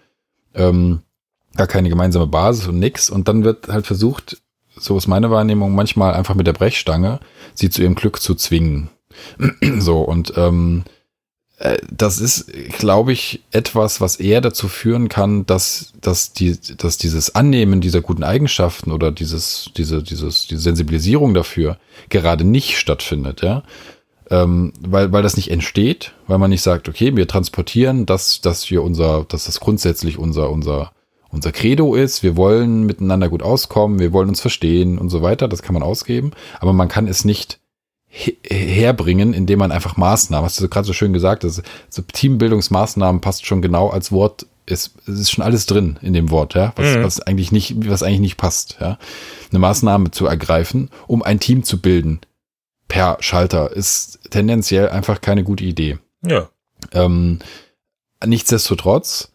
[0.54, 1.00] ähm,
[1.56, 4.38] gar keine gemeinsame Basis und nix und dann wird halt versucht,
[4.78, 7.20] so ist meine Wahrnehmung, manchmal einfach mit der Brechstange
[7.54, 8.90] sie zu ihrem Glück zu zwingen.
[9.80, 10.99] so und ähm, äh,
[11.92, 17.36] das ist, glaube ich, etwas, was eher dazu führen kann, dass, dass, die, dass dieses
[17.36, 23.64] Annehmen dieser guten Eigenschaften oder dieses, diese, dieses, diese Sensibilisierung dafür gerade nicht stattfindet, ja.
[24.32, 28.70] Ähm, weil, weil das nicht entsteht, weil man nicht sagt, okay, wir transportieren das, dass
[28.70, 30.92] wir unser, dass das grundsätzlich unser, unser,
[31.30, 35.48] unser Credo ist, wir wollen miteinander gut auskommen, wir wollen uns verstehen und so weiter,
[35.48, 37.59] das kann man ausgeben, aber man kann es nicht
[38.10, 43.46] herbringen, indem man einfach Maßnahmen, hast du gerade so schön gesagt, also, so Teambildungsmaßnahmen passt
[43.46, 46.96] schon genau als Wort, ist, es ist schon alles drin in dem Wort, ja, was,
[46.96, 47.04] mhm.
[47.04, 48.98] was eigentlich nicht, was eigentlich nicht passt, ja.
[49.52, 52.20] Eine Maßnahme zu ergreifen, um ein Team zu bilden
[52.88, 56.00] per Schalter, ist tendenziell einfach keine gute Idee.
[56.26, 56.50] Ja.
[56.92, 57.40] Ähm,
[58.26, 59.32] nichtsdestotrotz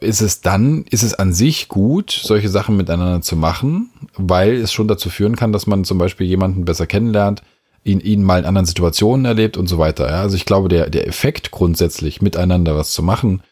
[0.00, 4.72] ist es dann, ist es an sich gut, solche Sachen miteinander zu machen, weil es
[4.72, 7.42] schon dazu führen kann, dass man zum Beispiel jemanden besser kennenlernt,
[7.84, 10.08] ihn, ihn mal in anderen Situationen erlebt und so weiter.
[10.08, 10.20] Ja?
[10.20, 13.42] Also ich glaube, der, der Effekt grundsätzlich miteinander was zu machen,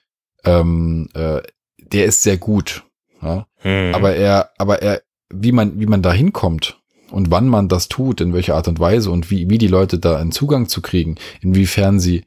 [0.45, 1.41] ähm, äh,
[1.79, 2.85] der ist sehr gut.
[3.23, 3.47] Ja?
[3.57, 3.95] Hm.
[3.95, 8.21] Aber er, aber er, wie man, wie man da hinkommt und wann man das tut,
[8.21, 11.17] in welcher Art und Weise und wie, wie die Leute da einen Zugang zu kriegen,
[11.41, 12.25] inwiefern sie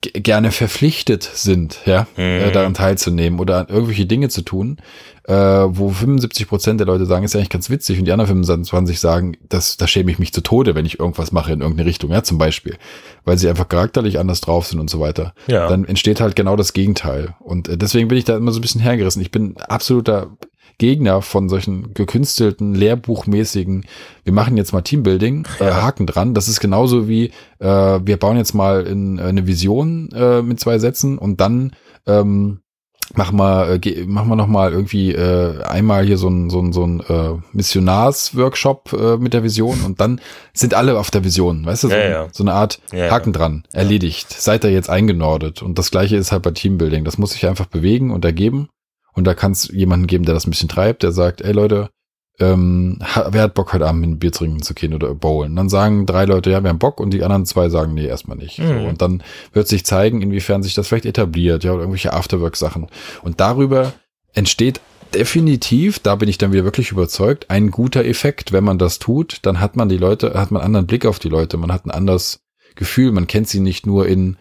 [0.00, 2.52] gerne verpflichtet sind, ja, äh, mhm.
[2.52, 4.78] daran teilzunehmen oder irgendwelche Dinge zu tun,
[5.24, 8.28] äh, wo 75 Prozent der Leute sagen, ist ja eigentlich ganz witzig und die anderen
[8.28, 11.86] 25 sagen, das, da schäme ich mich zu Tode, wenn ich irgendwas mache in irgendeine
[11.86, 12.78] Richtung, ja, zum Beispiel,
[13.26, 15.34] weil sie einfach charakterlich anders drauf sind und so weiter.
[15.48, 15.68] Ja.
[15.68, 18.62] Dann entsteht halt genau das Gegenteil und äh, deswegen bin ich da immer so ein
[18.62, 19.20] bisschen hergerissen.
[19.20, 20.30] Ich bin absoluter
[20.80, 23.84] Gegner von solchen gekünstelten, lehrbuchmäßigen,
[24.24, 25.70] wir machen jetzt mal Teambuilding, äh.
[25.70, 26.32] Haken dran.
[26.32, 27.66] Das ist genauso wie, äh,
[28.02, 31.72] wir bauen jetzt mal in, äh, eine Vision äh, mit zwei Sätzen und dann
[32.06, 32.60] ähm,
[33.14, 36.72] machen wir, äh, machen wir noch mal irgendwie äh, einmal hier so ein, so ein,
[36.72, 40.18] so ein äh, Missionarsworkshop äh, mit der Vision und dann
[40.54, 42.28] sind alle auf der Vision, weißt du, so, ja, ja.
[42.32, 46.32] so eine Art ja, Haken dran, erledigt, seid ihr jetzt eingenordet und das gleiche ist
[46.32, 48.70] halt bei Teambuilding, das muss sich einfach bewegen und ergeben
[49.12, 51.90] und da kann es jemanden geben, der das ein bisschen treibt, der sagt, ey Leute,
[52.40, 52.98] ähm,
[53.30, 55.54] wer hat Bock heute Abend mit ein Bier trinken zu gehen oder bowlen?
[55.54, 58.38] Dann sagen drei Leute, ja, wir haben Bock und die anderen zwei sagen, nee, erstmal
[58.38, 58.58] nicht.
[58.58, 58.66] Mhm.
[58.66, 62.86] So, und dann wird sich zeigen, inwiefern sich das vielleicht etabliert, ja, oder irgendwelche Afterwork-Sachen.
[63.22, 63.92] Und darüber
[64.32, 64.80] entsteht
[65.14, 68.52] definitiv, da bin ich dann wieder wirklich überzeugt, ein guter Effekt.
[68.52, 71.18] Wenn man das tut, dann hat man die Leute, hat man einen anderen Blick auf
[71.18, 72.40] die Leute, man hat ein anderes
[72.74, 74.36] Gefühl, man kennt sie nicht nur in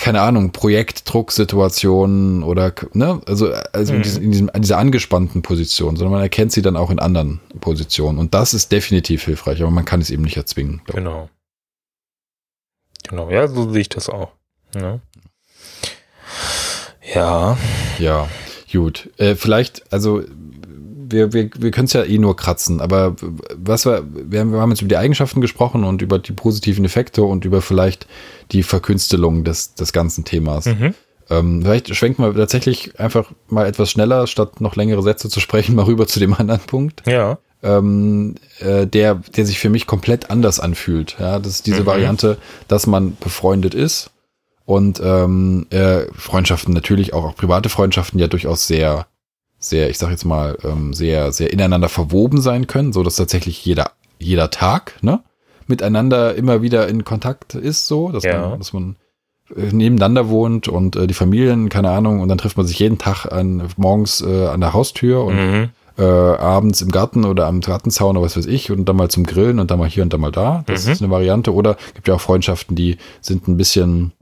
[0.00, 3.98] keine Ahnung, Projektdrucksituationen oder, ne, also, also mhm.
[3.98, 6.98] in, diesem, in, diesem, in dieser angespannten Position, sondern man erkennt sie dann auch in
[6.98, 8.18] anderen Positionen.
[8.18, 10.82] Und das ist definitiv hilfreich, aber man kann es eben nicht erzwingen.
[10.86, 11.28] Genau.
[13.08, 14.32] Genau, ja, so sehe ich das auch.
[14.74, 15.00] Ja.
[17.14, 17.56] Ja,
[17.98, 18.28] ja
[18.70, 19.10] gut.
[19.16, 20.22] Äh, vielleicht, also
[21.10, 23.16] wir, wir, wir können es ja eh nur kratzen, aber
[23.54, 26.84] was wir, wir haben, wir haben jetzt über die Eigenschaften gesprochen und über die positiven
[26.84, 28.06] Effekte und über vielleicht
[28.52, 30.66] die Verkünstelung des, des ganzen Themas.
[30.66, 30.94] Mhm.
[31.30, 35.74] Ähm, vielleicht schwenken wir tatsächlich einfach mal etwas schneller, statt noch längere Sätze zu sprechen,
[35.76, 37.02] mal rüber zu dem anderen Punkt.
[37.06, 37.38] Ja.
[37.62, 41.16] ähm, äh, der, der sich für mich komplett anders anfühlt.
[41.18, 41.86] Ja, das ist diese mhm.
[41.86, 44.10] Variante, dass man befreundet ist
[44.68, 49.06] und ähm, äh, Freundschaften natürlich auch, auch private Freundschaften ja durchaus sehr,
[49.58, 53.64] sehr, ich sag jetzt mal, ähm, sehr, sehr ineinander verwoben sein können, so dass tatsächlich
[53.64, 55.20] jeder, jeder Tag, ne,
[55.66, 58.48] miteinander immer wieder in Kontakt ist, so, dass ja.
[58.48, 58.96] man, dass man
[59.54, 62.98] äh, nebeneinander wohnt und äh, die Familien, keine Ahnung, und dann trifft man sich jeden
[62.98, 67.60] Tag an, morgens äh, an der Haustür und mhm äh, abends im Garten oder am
[67.60, 70.12] Gartenzaun oder was weiß ich und dann mal zum Grillen und dann mal hier und
[70.12, 70.62] dann mal da.
[70.66, 70.92] Das mhm.
[70.92, 71.52] ist eine Variante.
[71.52, 74.12] Oder gibt ja auch Freundschaften, die sind ein bisschen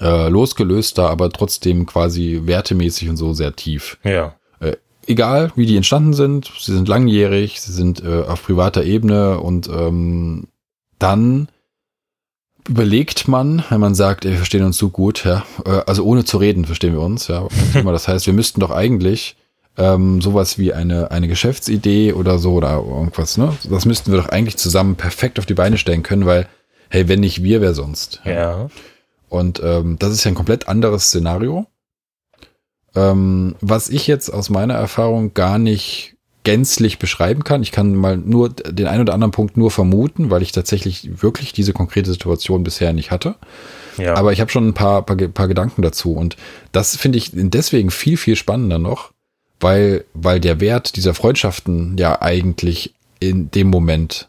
[0.00, 3.98] äh, losgelöster, aber trotzdem quasi wertemäßig und so sehr tief.
[4.02, 4.34] Ja.
[5.06, 9.68] Egal, wie die entstanden sind, sie sind langjährig, sie sind äh, auf privater Ebene und
[9.68, 10.48] ähm,
[10.98, 11.48] dann
[12.68, 16.24] überlegt man, wenn man sagt, ey, wir verstehen uns so gut, ja, äh, also ohne
[16.24, 17.46] zu reden verstehen wir uns, ja.
[17.84, 19.36] Das heißt, wir müssten doch eigentlich
[19.76, 23.56] ähm, sowas wie eine, eine Geschäftsidee oder so oder irgendwas, ne?
[23.70, 26.48] Das müssten wir doch eigentlich zusammen perfekt auf die Beine stellen können, weil,
[26.88, 28.20] hey, wenn nicht wir, wer sonst?
[28.24, 28.68] Ja.
[29.28, 31.66] Und ähm, das ist ja ein komplett anderes Szenario.
[32.96, 37.64] Ähm, was ich jetzt aus meiner Erfahrung gar nicht gänzlich beschreiben kann.
[37.64, 41.52] Ich kann mal nur den einen oder anderen Punkt nur vermuten, weil ich tatsächlich wirklich
[41.52, 43.34] diese konkrete Situation bisher nicht hatte.
[43.98, 44.14] Ja.
[44.14, 46.12] Aber ich habe schon ein paar, paar, paar Gedanken dazu.
[46.12, 46.36] Und
[46.70, 49.10] das finde ich deswegen viel, viel spannender noch,
[49.58, 54.28] weil, weil der Wert dieser Freundschaften ja eigentlich in dem Moment,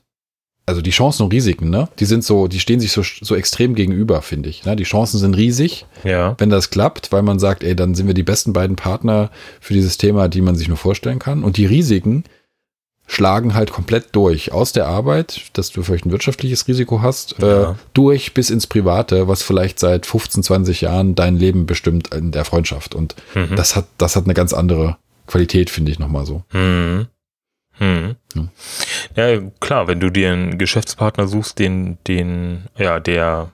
[0.67, 3.73] also die Chancen und Risiken, ne, die sind so, die stehen sich so, so extrem
[3.73, 4.65] gegenüber, finde ich.
[4.65, 4.75] Ne?
[4.75, 6.36] Die Chancen sind riesig, ja.
[6.39, 9.73] wenn das klappt, weil man sagt, ey, dann sind wir die besten beiden Partner für
[9.73, 11.45] dieses Thema, die man sich nur vorstellen kann.
[11.45, 12.25] Und die Risiken
[13.08, 14.51] schlagen halt komplett durch.
[14.51, 17.71] Aus der Arbeit, dass du vielleicht ein wirtschaftliches Risiko hast, ja.
[17.71, 22.34] äh, durch bis ins Private, was vielleicht seit 15, 20 Jahren dein Leben bestimmt in
[22.34, 22.93] der Freundschaft.
[22.93, 23.56] Und mhm.
[23.56, 26.43] das hat, das hat eine ganz andere Qualität, finde ich nochmal so.
[26.49, 27.08] Hm.
[27.80, 28.16] Hm.
[29.16, 29.28] Ja.
[29.28, 33.52] ja, klar, wenn du dir einen Geschäftspartner suchst, den, den, ja, der,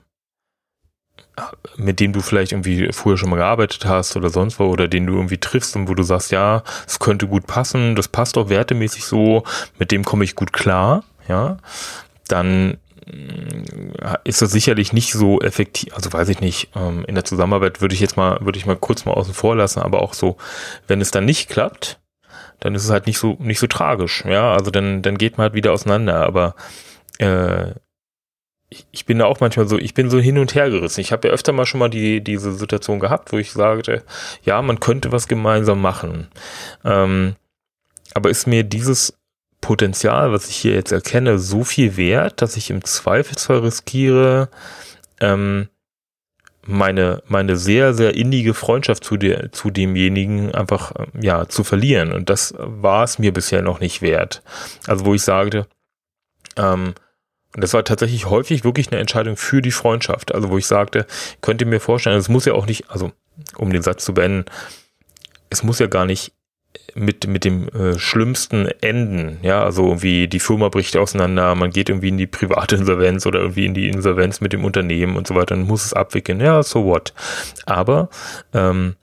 [1.76, 5.06] mit dem du vielleicht irgendwie früher schon mal gearbeitet hast oder sonst wo, oder den
[5.06, 8.48] du irgendwie triffst und wo du sagst, ja, es könnte gut passen, das passt auch
[8.48, 9.42] wertemäßig so,
[9.78, 11.58] mit dem komme ich gut klar, ja,
[12.28, 17.24] dann äh, ist das sicherlich nicht so effektiv, also weiß ich nicht, ähm, in der
[17.24, 20.14] Zusammenarbeit würde ich jetzt mal, würde ich mal kurz mal außen vor lassen, aber auch
[20.14, 20.36] so,
[20.86, 21.98] wenn es dann nicht klappt,
[22.64, 25.44] dann ist es halt nicht so, nicht so tragisch, ja, also dann, dann geht man
[25.44, 26.54] halt wieder auseinander, aber
[27.18, 27.72] äh,
[28.70, 31.00] ich, ich bin da auch manchmal so, ich bin so hin und her gerissen.
[31.00, 34.02] Ich habe ja öfter mal schon mal die, diese Situation gehabt, wo ich sagte,
[34.42, 36.28] ja, man könnte was gemeinsam machen.
[36.84, 37.36] Ähm,
[38.14, 39.18] aber ist mir dieses
[39.60, 44.48] Potenzial, was ich hier jetzt erkenne, so viel wert, dass ich im Zweifelsfall riskiere,
[45.20, 45.68] ähm,
[46.66, 52.12] meine, meine sehr, sehr innige Freundschaft zu, der, zu demjenigen einfach ja, zu verlieren.
[52.12, 54.42] Und das war es mir bisher noch nicht wert.
[54.86, 55.66] Also wo ich sagte,
[56.56, 56.94] ähm,
[57.54, 60.34] und das war tatsächlich häufig wirklich eine Entscheidung für die Freundschaft.
[60.34, 61.06] Also wo ich sagte,
[61.40, 63.12] könnt ihr mir vorstellen, es muss ja auch nicht, also
[63.56, 64.44] um den Satz zu beenden,
[65.50, 66.32] es muss ja gar nicht
[66.94, 71.88] mit, mit dem äh, schlimmsten Enden, ja, also irgendwie die Firma bricht auseinander, man geht
[71.88, 75.34] irgendwie in die private Insolvenz oder irgendwie in die Insolvenz mit dem Unternehmen und so
[75.34, 77.12] weiter, dann muss es abwickeln, ja, so what.
[77.66, 78.08] Aber
[78.52, 78.94] ähm,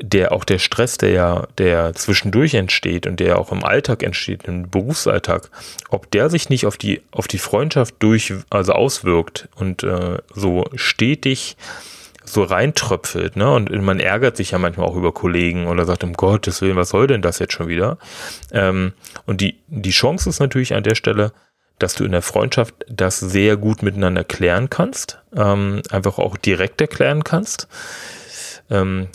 [0.00, 4.44] der auch der Stress, der ja, der zwischendurch entsteht und der auch im Alltag entsteht,
[4.44, 5.50] im Berufsalltag,
[5.88, 10.66] ob der sich nicht auf die, auf die Freundschaft durch, also auswirkt und äh, so
[10.76, 11.56] stetig
[12.32, 13.50] so reintröpfelt, ne?
[13.50, 16.90] Und man ärgert sich ja manchmal auch über Kollegen oder sagt, um Gottes Willen, was
[16.90, 17.98] soll denn das jetzt schon wieder?
[18.52, 18.92] Ähm,
[19.26, 21.32] und die, die Chance ist natürlich an der Stelle,
[21.78, 26.80] dass du in der Freundschaft das sehr gut miteinander klären kannst, ähm, einfach auch direkt
[26.80, 27.68] erklären kannst,
[28.70, 29.08] ähm,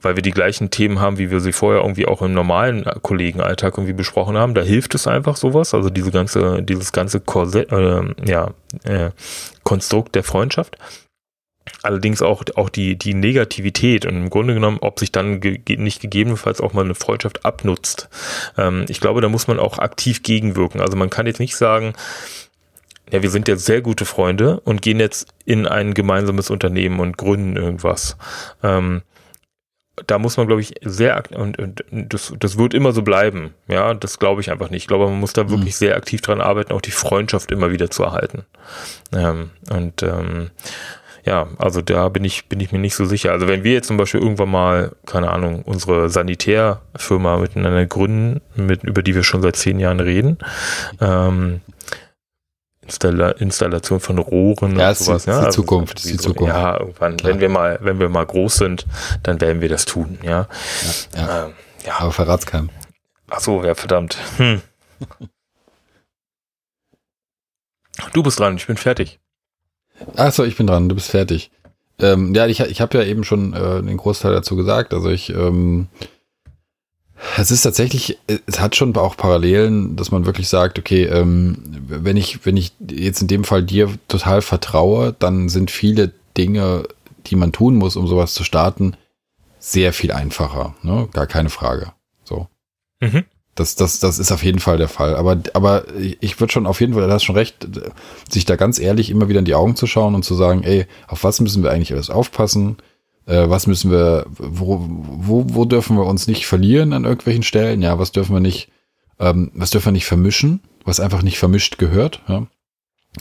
[0.00, 3.74] weil wir die gleichen Themen haben, wie wir sie vorher irgendwie auch im normalen Kollegenalltag
[3.76, 4.54] irgendwie besprochen haben.
[4.54, 8.50] Da hilft es einfach sowas, also diese ganze, dieses ganze Korsett, äh, ja,
[8.84, 9.10] äh,
[9.62, 10.78] Konstrukt der Freundschaft
[11.86, 16.00] allerdings auch, auch die, die Negativität und im Grunde genommen, ob sich dann ge nicht
[16.00, 18.08] gegebenenfalls auch mal eine Freundschaft abnutzt.
[18.58, 20.80] Ähm, ich glaube, da muss man auch aktiv gegenwirken.
[20.80, 21.94] Also man kann jetzt nicht sagen,
[23.10, 27.16] ja, wir sind jetzt sehr gute Freunde und gehen jetzt in ein gemeinsames Unternehmen und
[27.16, 28.16] gründen irgendwas.
[28.62, 29.02] Ähm,
[30.06, 33.54] da muss man, glaube ich, sehr und, und das, das wird immer so bleiben.
[33.66, 34.82] Ja, das glaube ich einfach nicht.
[34.82, 35.50] Ich glaube, man muss da mhm.
[35.50, 38.44] wirklich sehr aktiv dran arbeiten, auch die Freundschaft immer wieder zu erhalten.
[39.12, 40.50] Ähm, und ähm,
[41.26, 43.32] ja, also da bin ich, bin ich mir nicht so sicher.
[43.32, 48.84] Also wenn wir jetzt zum Beispiel irgendwann mal, keine Ahnung, unsere Sanitärfirma miteinander gründen, mit,
[48.84, 50.38] über die wir schon seit zehn Jahren reden,
[51.00, 51.62] ähm,
[52.82, 55.16] Installa Installation von Rohren ja, und sowas.
[55.22, 56.54] Ist die, ja, die also Zukunft, ist die Zukunft.
[56.54, 57.32] Ja, irgendwann, Klar.
[57.32, 58.86] wenn wir mal, wenn wir mal groß sind,
[59.24, 60.46] dann werden wir das tun, ja.
[61.12, 61.46] Ja, ja.
[61.46, 61.52] Ähm,
[61.84, 61.98] ja.
[61.98, 62.70] Aber verrat's keinem.
[63.28, 64.16] Ach so, ja, verdammt.
[64.36, 64.62] Hm.
[68.12, 69.18] Du bist dran, ich bin fertig.
[70.16, 71.50] Achso, ich bin dran, du bist fertig.
[71.98, 74.92] Ähm, ja, ich, ich habe ja eben schon äh, den Großteil dazu gesagt.
[74.92, 75.88] Also ich, ähm,
[77.38, 82.16] es ist tatsächlich, es hat schon auch Parallelen, dass man wirklich sagt, okay, ähm, wenn
[82.16, 86.84] ich, wenn ich jetzt in dem Fall dir total vertraue, dann sind viele Dinge,
[87.26, 88.94] die man tun muss, um sowas zu starten,
[89.58, 90.74] sehr viel einfacher.
[90.82, 91.08] Ne?
[91.12, 91.92] Gar keine Frage.
[92.24, 92.48] So.
[93.00, 93.24] Mhm.
[93.56, 95.16] Das, das, das ist auf jeden Fall der Fall.
[95.16, 95.84] Aber, aber
[96.20, 97.66] ich würde schon auf jeden Fall, du hast schon recht,
[98.28, 100.86] sich da ganz ehrlich immer wieder in die Augen zu schauen und zu sagen, ey,
[101.08, 102.76] auf was müssen wir eigentlich alles aufpassen?
[103.24, 107.80] Äh, was müssen wir, wo, wo, wo dürfen wir uns nicht verlieren an irgendwelchen Stellen?
[107.80, 108.68] Ja, was dürfen wir nicht,
[109.18, 110.60] ähm, was dürfen wir nicht vermischen?
[110.84, 112.22] Was einfach nicht vermischt gehört?
[112.28, 112.40] Ja?
[112.40, 112.48] Mhm.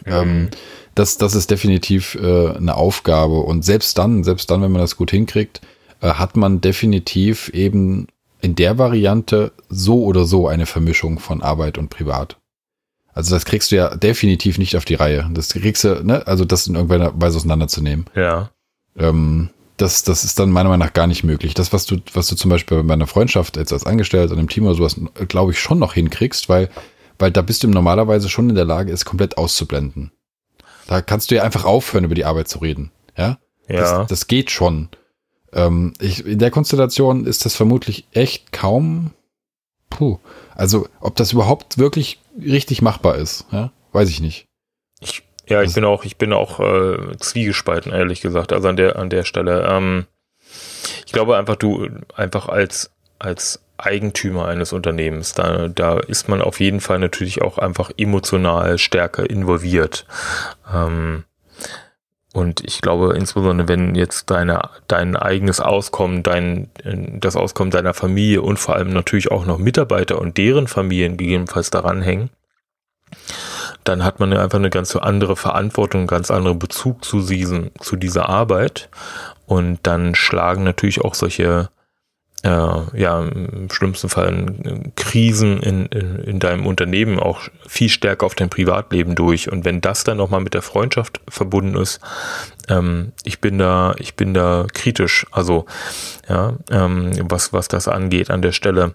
[0.05, 0.49] Ähm,
[0.95, 3.39] das, das ist definitiv äh, eine Aufgabe.
[3.39, 5.61] Und selbst dann, selbst dann, wenn man das gut hinkriegt,
[6.01, 8.07] äh, hat man definitiv eben
[8.45, 12.37] in der Variante so oder so eine Vermischung von Arbeit und Privat.
[13.11, 15.27] Also das kriegst du ja definitiv nicht auf die Reihe.
[15.33, 18.05] Das kriegst du, ne, also das in irgendeiner Weise auseinanderzunehmen.
[18.13, 18.51] Ja.
[18.95, 21.55] Ähm, das, das ist dann meiner Meinung nach gar nicht möglich.
[21.55, 24.47] Das, was du, was du zum Beispiel bei einer Freundschaft jetzt als Angestellter und im
[24.47, 26.69] Team oder sowas, glaube ich, schon noch hinkriegst, weil,
[27.17, 30.11] weil da bist du normalerweise schon in der Lage, es komplett auszublenden.
[30.85, 32.91] Da kannst du ja einfach aufhören, über die Arbeit zu reden.
[33.17, 33.39] Ja.
[33.67, 33.79] Ja.
[33.79, 34.89] Das, das geht schon.
[35.55, 39.11] Ähm, ich, in der Konstellation ist das vermutlich echt kaum.
[39.89, 40.19] Puh.
[40.53, 44.47] Also, ob das überhaupt wirklich richtig machbar ist, ja, weiß ich nicht.
[44.99, 48.53] Ich, ja, ich das bin auch, ich bin auch äh, zwiegespalten, ehrlich gesagt.
[48.53, 49.65] Also an der, an der Stelle.
[49.69, 50.05] Ähm,
[51.05, 56.59] ich glaube einfach, du einfach als als Eigentümer eines Unternehmens, da, da ist man auf
[56.59, 60.05] jeden Fall natürlich auch einfach emotional stärker involviert.
[60.73, 61.25] Ähm,
[62.35, 66.69] und ich glaube, insbesondere wenn jetzt deine, dein eigenes Auskommen, dein,
[67.21, 71.69] das Auskommen deiner Familie und vor allem natürlich auch noch Mitarbeiter und deren Familien gegebenenfalls
[71.69, 72.29] daran hängen,
[73.85, 77.95] dann hat man einfach eine ganz andere Verantwortung, einen ganz anderen Bezug zu diesen, zu
[77.95, 78.89] dieser Arbeit.
[79.45, 81.69] Und dann schlagen natürlich auch solche
[82.45, 84.53] äh, ja, im schlimmsten Fall
[84.95, 89.51] Krisen in, in, in deinem Unternehmen auch viel stärker auf dein Privatleben durch.
[89.51, 91.99] Und wenn das dann nochmal mit der Freundschaft verbunden ist,
[92.69, 95.25] ähm, ich bin da, ich bin da kritisch.
[95.31, 95.65] Also,
[96.29, 98.93] ja, ähm, was, was das angeht an der Stelle.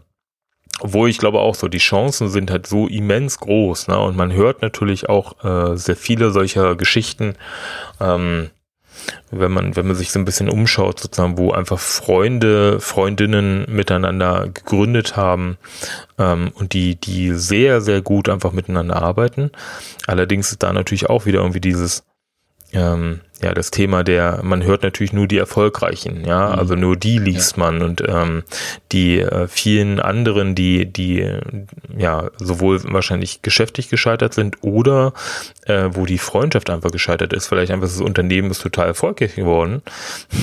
[0.78, 3.98] Obwohl ich glaube auch so, die Chancen sind halt so immens groß, ne?
[3.98, 7.34] Und man hört natürlich auch äh, sehr viele solcher Geschichten.
[8.00, 8.50] Ähm,
[9.30, 14.48] wenn man, wenn man sich so ein bisschen umschaut, sozusagen, wo einfach Freunde, Freundinnen miteinander
[14.52, 15.58] gegründet haben
[16.18, 19.50] ähm, und die, die sehr, sehr gut einfach miteinander arbeiten.
[20.06, 22.04] Allerdings ist da natürlich auch wieder irgendwie dieses,
[22.72, 26.58] ähm, ja, das Thema der, man hört natürlich nur die Erfolgreichen, ja, mhm.
[26.58, 27.64] also nur die liest ja.
[27.64, 28.42] man und ähm,
[28.92, 31.26] die äh, vielen anderen, die, die
[31.96, 35.14] ja sowohl wahrscheinlich geschäftlich gescheitert sind oder
[35.64, 39.82] äh, wo die Freundschaft einfach gescheitert ist, vielleicht einfach das Unternehmen ist total erfolgreich geworden,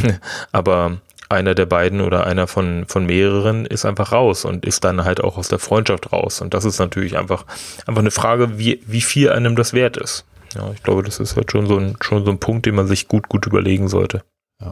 [0.52, 0.98] aber
[1.30, 5.22] einer der beiden oder einer von, von mehreren ist einfach raus und ist dann halt
[5.22, 6.40] auch aus der Freundschaft raus.
[6.40, 7.46] Und das ist natürlich einfach,
[7.86, 10.24] einfach eine Frage, wie, wie viel einem das wert ist.
[10.58, 12.88] Ja, ich glaube, das ist halt schon so ein, schon so ein Punkt, den man
[12.88, 14.24] sich gut, gut überlegen sollte.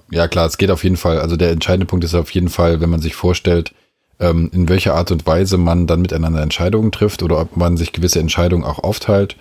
[0.09, 1.19] Ja, klar, es geht auf jeden Fall.
[1.19, 3.71] Also der entscheidende Punkt ist auf jeden Fall, wenn man sich vorstellt,
[4.19, 7.91] ähm, in welcher Art und Weise man dann miteinander Entscheidungen trifft oder ob man sich
[7.91, 9.35] gewisse Entscheidungen auch aufteilt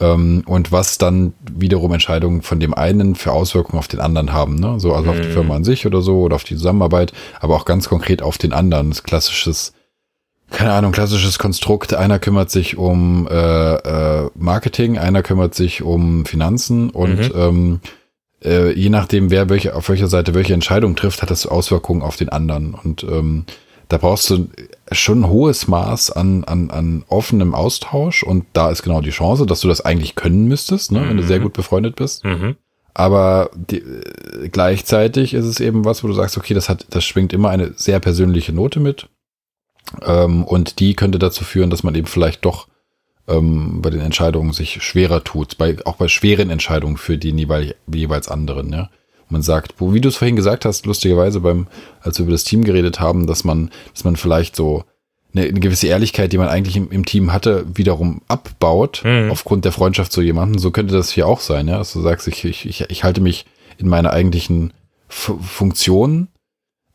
[0.00, 4.54] ähm, und was dann wiederum Entscheidungen von dem einen für Auswirkungen auf den anderen haben.
[4.56, 4.80] Ne?
[4.80, 5.10] So also mhm.
[5.10, 5.32] auf die mhm.
[5.32, 8.54] Firma an sich oder so oder auf die Zusammenarbeit, aber auch ganz konkret auf den
[8.54, 8.90] anderen.
[8.90, 9.74] Das klassisches
[10.52, 11.94] keine Ahnung, klassisches Konstrukt.
[11.94, 17.40] Einer kümmert sich um äh, äh, Marketing, einer kümmert sich um Finanzen und mhm.
[17.40, 17.80] ähm,
[18.44, 22.16] äh, je nachdem, wer welche, auf welcher Seite welche Entscheidung trifft, hat das Auswirkungen auf
[22.16, 22.74] den anderen.
[22.74, 23.44] Und ähm,
[23.88, 24.48] da brauchst du
[24.90, 29.46] schon ein hohes Maß an, an, an offenem Austausch und da ist genau die Chance,
[29.46, 31.08] dass du das eigentlich können müsstest, ne, mhm.
[31.08, 31.44] wenn du sehr mhm.
[31.44, 32.24] gut befreundet bist.
[32.24, 32.56] Mhm.
[32.94, 37.04] Aber die, äh, gleichzeitig ist es eben was, wo du sagst, okay, das hat, das
[37.04, 39.08] schwingt immer eine sehr persönliche Note mit.
[40.04, 42.68] Ähm, und die könnte dazu führen, dass man eben vielleicht doch
[43.28, 47.74] ähm, bei den Entscheidungen sich schwerer tut, bei, auch bei schweren Entscheidungen für die jeweils,
[47.92, 48.90] jeweils anderen, ja.
[49.28, 51.66] Man sagt, wo, wie du es vorhin gesagt hast, lustigerweise beim,
[52.02, 54.84] als wir über das Team geredet haben, dass man, dass man vielleicht so
[55.34, 59.30] eine, eine gewisse Ehrlichkeit, die man eigentlich im, im Team hatte, wiederum abbaut, mhm.
[59.30, 60.58] aufgrund der Freundschaft zu jemandem.
[60.58, 61.78] So könnte das hier auch sein, ja.
[61.78, 63.46] Also du sagst, ich, ich, ich, ich halte mich
[63.78, 64.74] in meiner eigentlichen
[65.08, 66.28] F Funktion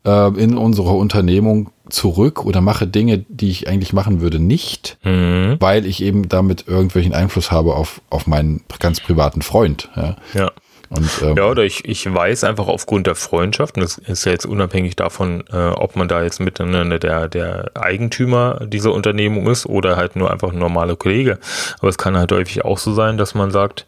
[0.04, 5.56] äh, in unserer Unternehmung zurück oder mache Dinge, die ich eigentlich machen würde, nicht, mhm.
[5.60, 9.90] weil ich eben damit irgendwelchen Einfluss habe auf, auf meinen ganz privaten Freund.
[9.96, 10.16] Ja.
[10.34, 10.50] ja.
[10.90, 14.32] Und, ähm, ja, oder ich, ich weiß einfach aufgrund der Freundschaft, und das ist ja
[14.32, 19.66] jetzt unabhängig davon, äh, ob man da jetzt miteinander der, der Eigentümer dieser Unternehmung ist
[19.66, 21.38] oder halt nur einfach ein normaler Kollege.
[21.78, 23.84] Aber es kann halt häufig auch so sein, dass man sagt,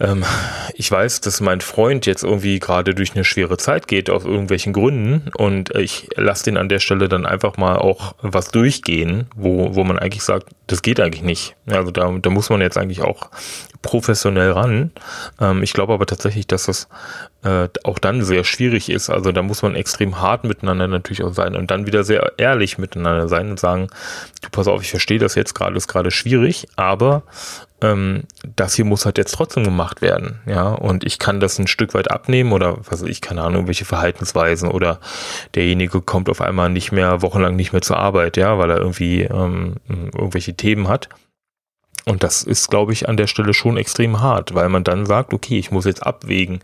[0.00, 0.24] ähm,
[0.74, 4.72] ich weiß, dass mein Freund jetzt irgendwie gerade durch eine schwere Zeit geht, aus irgendwelchen
[4.72, 9.74] Gründen, und ich lasse den an der Stelle dann einfach mal auch was durchgehen, wo,
[9.74, 11.54] wo man eigentlich sagt, das geht eigentlich nicht.
[11.66, 13.30] Also da, da muss man jetzt eigentlich auch
[13.82, 14.92] professionell ran.
[15.40, 16.88] Ähm, ich glaube aber tatsächlich, dass das
[17.42, 19.10] äh, auch dann sehr schwierig ist.
[19.10, 22.78] Also da muss man extrem hart miteinander natürlich auch sein und dann wieder sehr ehrlich
[22.78, 23.88] miteinander sein und sagen,
[24.40, 27.24] du pass auf, ich verstehe das jetzt gerade, ist gerade schwierig, aber
[27.82, 28.22] ähm,
[28.56, 31.94] das hier muss halt jetzt trotzdem gemacht werden, ja, und ich kann das ein Stück
[31.94, 35.00] weit abnehmen oder was ich keine Ahnung, welche Verhaltensweisen oder
[35.54, 39.22] derjenige kommt auf einmal nicht mehr wochenlang nicht mehr zur Arbeit, ja, weil er irgendwie
[39.22, 41.08] ähm, irgendwelche Themen hat.
[42.04, 45.32] Und das ist, glaube ich, an der Stelle schon extrem hart, weil man dann sagt,
[45.32, 46.60] okay, ich muss jetzt abwägen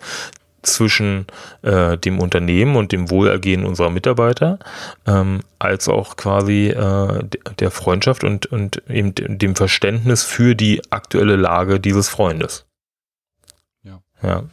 [0.63, 1.27] zwischen
[1.63, 4.59] äh, dem Unternehmen und dem Wohlergehen unserer Mitarbeiter,
[5.07, 7.25] ähm, als auch quasi äh,
[7.59, 12.67] der Freundschaft und, und eben dem Verständnis für die aktuelle Lage dieses Freundes.
[13.83, 14.01] Ja.
[14.23, 14.45] Ja.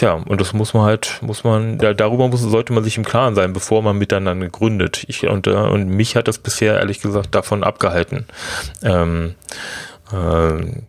[0.00, 3.04] Ja, und das muss man halt, muss man, da, darüber muss, sollte man sich im
[3.04, 5.04] Klaren sein, bevor man miteinander gründet.
[5.08, 8.26] Ich, und, äh, und mich hat das bisher ehrlich gesagt davon abgehalten.
[8.82, 9.34] Ähm,
[10.12, 10.82] äh,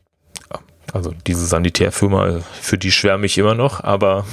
[0.93, 4.25] also diese Sanitärfirma, für die schwärme ich immer noch, aber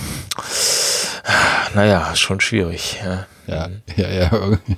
[1.75, 2.99] naja, schon schwierig.
[3.05, 4.09] Ja, ja, ja.
[4.09, 4.59] ja.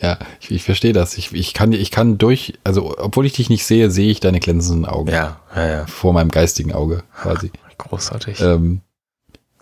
[0.00, 1.16] Ja, ich, ich verstehe das.
[1.16, 4.38] Ich, ich, kann, ich kann durch, also obwohl ich dich nicht sehe, sehe ich deine
[4.38, 5.10] glänzenden Augen.
[5.10, 5.86] Ja, ja, ja.
[5.86, 7.50] Vor meinem geistigen Auge quasi.
[7.78, 8.40] Großartig.
[8.40, 8.80] Ähm,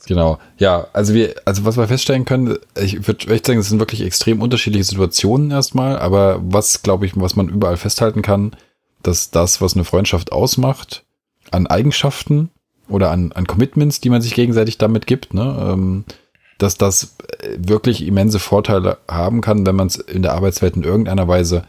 [0.07, 0.39] genau.
[0.59, 4.03] Ja, also wir, also was wir feststellen können, ich würde echt sagen, es sind wirklich
[4.03, 8.57] extrem unterschiedliche Situationen erstmal, aber was, glaube ich, was man überall festhalten kann,
[9.03, 11.05] dass das, was eine Freundschaft ausmacht,
[11.51, 12.51] an Eigenschaften
[12.89, 16.05] oder an, an Commitments, die man sich gegenseitig damit gibt, ne, ähm,
[16.59, 17.17] dass das
[17.57, 21.65] wirklich immense Vorteile haben kann, wenn man es in der Arbeitswelt in irgendeiner Weise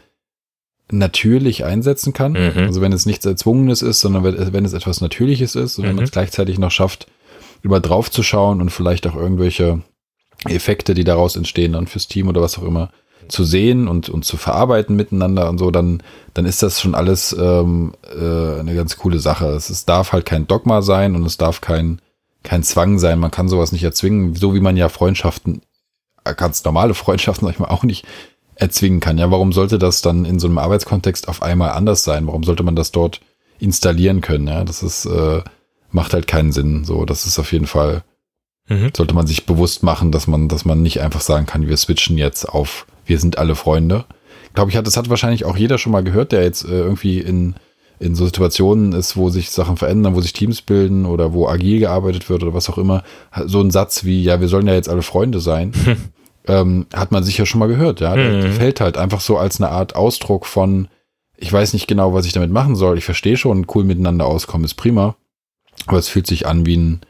[0.90, 2.32] natürlich einsetzen kann.
[2.32, 2.64] Mhm.
[2.66, 5.88] Also wenn es nichts Erzwungenes ist, sondern wenn es etwas Natürliches ist und mhm.
[5.88, 7.06] wenn man es gleichzeitig noch schafft,
[7.62, 9.82] über drauf zu schauen und vielleicht auch irgendwelche
[10.46, 12.90] Effekte, die daraus entstehen, dann fürs Team oder was auch immer,
[13.28, 16.02] zu sehen und, und zu verarbeiten miteinander und so, dann,
[16.34, 19.46] dann ist das schon alles ähm, äh, eine ganz coole Sache.
[19.48, 22.02] Es, es darf halt kein Dogma sein und es darf kein,
[22.42, 23.18] kein Zwang sein.
[23.18, 25.62] Man kann sowas nicht erzwingen, so wie man ja Freundschaften,
[26.24, 28.06] äh, ganz normale Freundschaften, sag ich mal, auch nicht
[28.56, 29.18] erzwingen kann.
[29.18, 32.26] Ja, warum sollte das dann in so einem Arbeitskontext auf einmal anders sein?
[32.26, 33.20] Warum sollte man das dort
[33.58, 34.46] installieren können?
[34.46, 35.42] Ja, das ist, äh,
[35.90, 36.84] macht halt keinen Sinn.
[36.84, 38.02] So, das ist auf jeden Fall,
[38.68, 38.90] mhm.
[38.96, 42.18] sollte man sich bewusst machen, dass man, dass man nicht einfach sagen kann, wir switchen
[42.18, 44.04] jetzt auf wir sind alle Freunde.
[44.54, 47.18] Glaube ich, hat, das hat wahrscheinlich auch jeder schon mal gehört, der jetzt äh, irgendwie
[47.18, 47.54] in,
[47.98, 51.80] in so Situationen ist, wo sich Sachen verändern, wo sich Teams bilden oder wo agil
[51.80, 53.02] gearbeitet wird oder was auch immer.
[53.46, 55.72] So ein Satz wie, ja, wir sollen ja jetzt alle Freunde sein,
[56.46, 58.14] ähm, hat man sicher schon mal gehört, ja.
[58.14, 58.54] Der, der mhm.
[58.54, 60.88] fällt halt einfach so als eine Art Ausdruck von,
[61.36, 62.98] ich weiß nicht genau, was ich damit machen soll.
[62.98, 65.16] Ich verstehe schon, cool miteinander auskommen ist prima.
[65.86, 67.00] Aber es fühlt sich an wie ein,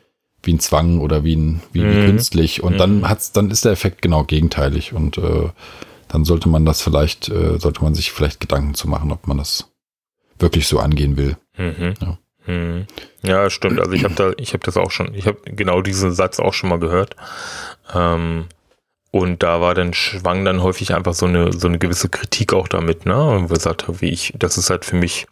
[0.43, 2.07] wie ein Zwang oder wie ein, wie, mhm.
[2.07, 2.62] künstlich.
[2.62, 2.78] Und mhm.
[2.78, 4.93] dann hat's, dann ist der Effekt genau gegenteilig.
[4.93, 5.49] Und äh,
[6.09, 9.39] dann sollte man das vielleicht, äh, sollte man sich vielleicht Gedanken zu machen, ob man
[9.39, 9.72] das
[10.39, 11.37] wirklich so angehen will.
[11.57, 11.95] Mhm.
[12.01, 12.18] Ja.
[12.47, 12.87] Mhm.
[13.22, 13.51] ja.
[13.51, 13.80] stimmt.
[13.80, 16.55] Also ich habe da, ich habe das auch schon, ich habe genau diesen Satz auch
[16.55, 17.16] schon mal gehört.
[17.93, 18.47] Ähm,
[19.15, 22.67] und da war dann schwang dann häufig einfach so eine so eine gewisse Kritik auch
[22.67, 23.17] damit, ne?
[23.23, 25.29] Und wo gesagt, wie ich, das ist halt für mich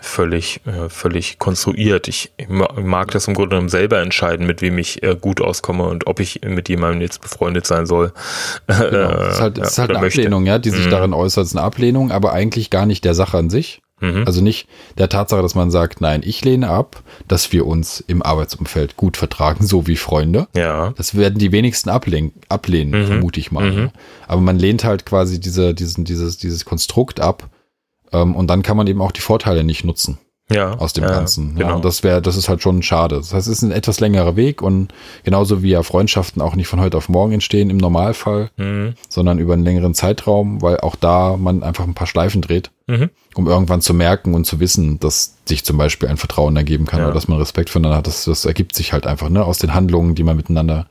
[0.00, 2.08] völlig, äh, völlig konstruiert.
[2.08, 6.06] Ich mag das im Grunde genommen selber entscheiden, mit wem ich äh, gut auskomme und
[6.06, 8.12] ob ich mit jemandem jetzt befreundet sein soll.
[8.66, 9.10] Genau.
[9.10, 10.90] Das ist halt, das ist halt eine Ablehnung, ja, die sich mhm.
[10.90, 11.44] darin äußert.
[11.44, 13.82] Es ist eine Ablehnung, aber eigentlich gar nicht der Sache an sich.
[14.12, 14.24] Mhm.
[14.26, 18.22] Also nicht der Tatsache, dass man sagt, nein, ich lehne ab, dass wir uns im
[18.22, 20.48] Arbeitsumfeld gut vertragen, so wie Freunde.
[20.54, 20.92] Ja.
[20.96, 23.06] Das werden die wenigsten ablehnen, ablehnen mhm.
[23.06, 23.70] vermute ich mal.
[23.70, 23.90] Mhm.
[24.26, 27.48] Aber man lehnt halt quasi diese, diesen, dieses, dieses Konstrukt ab,
[28.14, 30.18] ähm, und dann kann man eben auch die Vorteile nicht nutzen.
[30.50, 31.54] Ja, aus dem ja, Ganzen.
[31.54, 31.68] Genau.
[31.68, 33.16] Ja, und das wäre, das ist halt schon schade.
[33.16, 34.92] Das heißt, es ist ein etwas längerer Weg und
[35.22, 38.94] genauso wie ja Freundschaften auch nicht von heute auf morgen entstehen im Normalfall, mhm.
[39.08, 43.08] sondern über einen längeren Zeitraum, weil auch da man einfach ein paar Schleifen dreht, mhm.
[43.34, 47.00] um irgendwann zu merken und zu wissen, dass sich zum Beispiel ein Vertrauen ergeben kann
[47.00, 47.06] ja.
[47.06, 48.06] oder dass man Respekt voneinander hat.
[48.06, 50.88] Das, das ergibt sich halt einfach, ne, aus den Handlungen, die man miteinander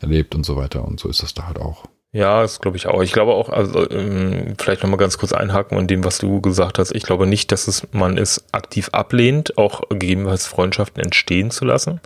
[0.00, 0.86] erlebt und so weiter.
[0.86, 1.84] Und so ist das da halt auch.
[2.16, 3.02] Ja, das glaube ich auch.
[3.02, 6.78] Ich glaube auch, also ähm, vielleicht nochmal ganz kurz einhaken an dem, was du gesagt
[6.78, 6.94] hast.
[6.94, 12.00] Ich glaube nicht, dass es man es aktiv ablehnt, auch gegebenenfalls Freundschaften entstehen zu lassen.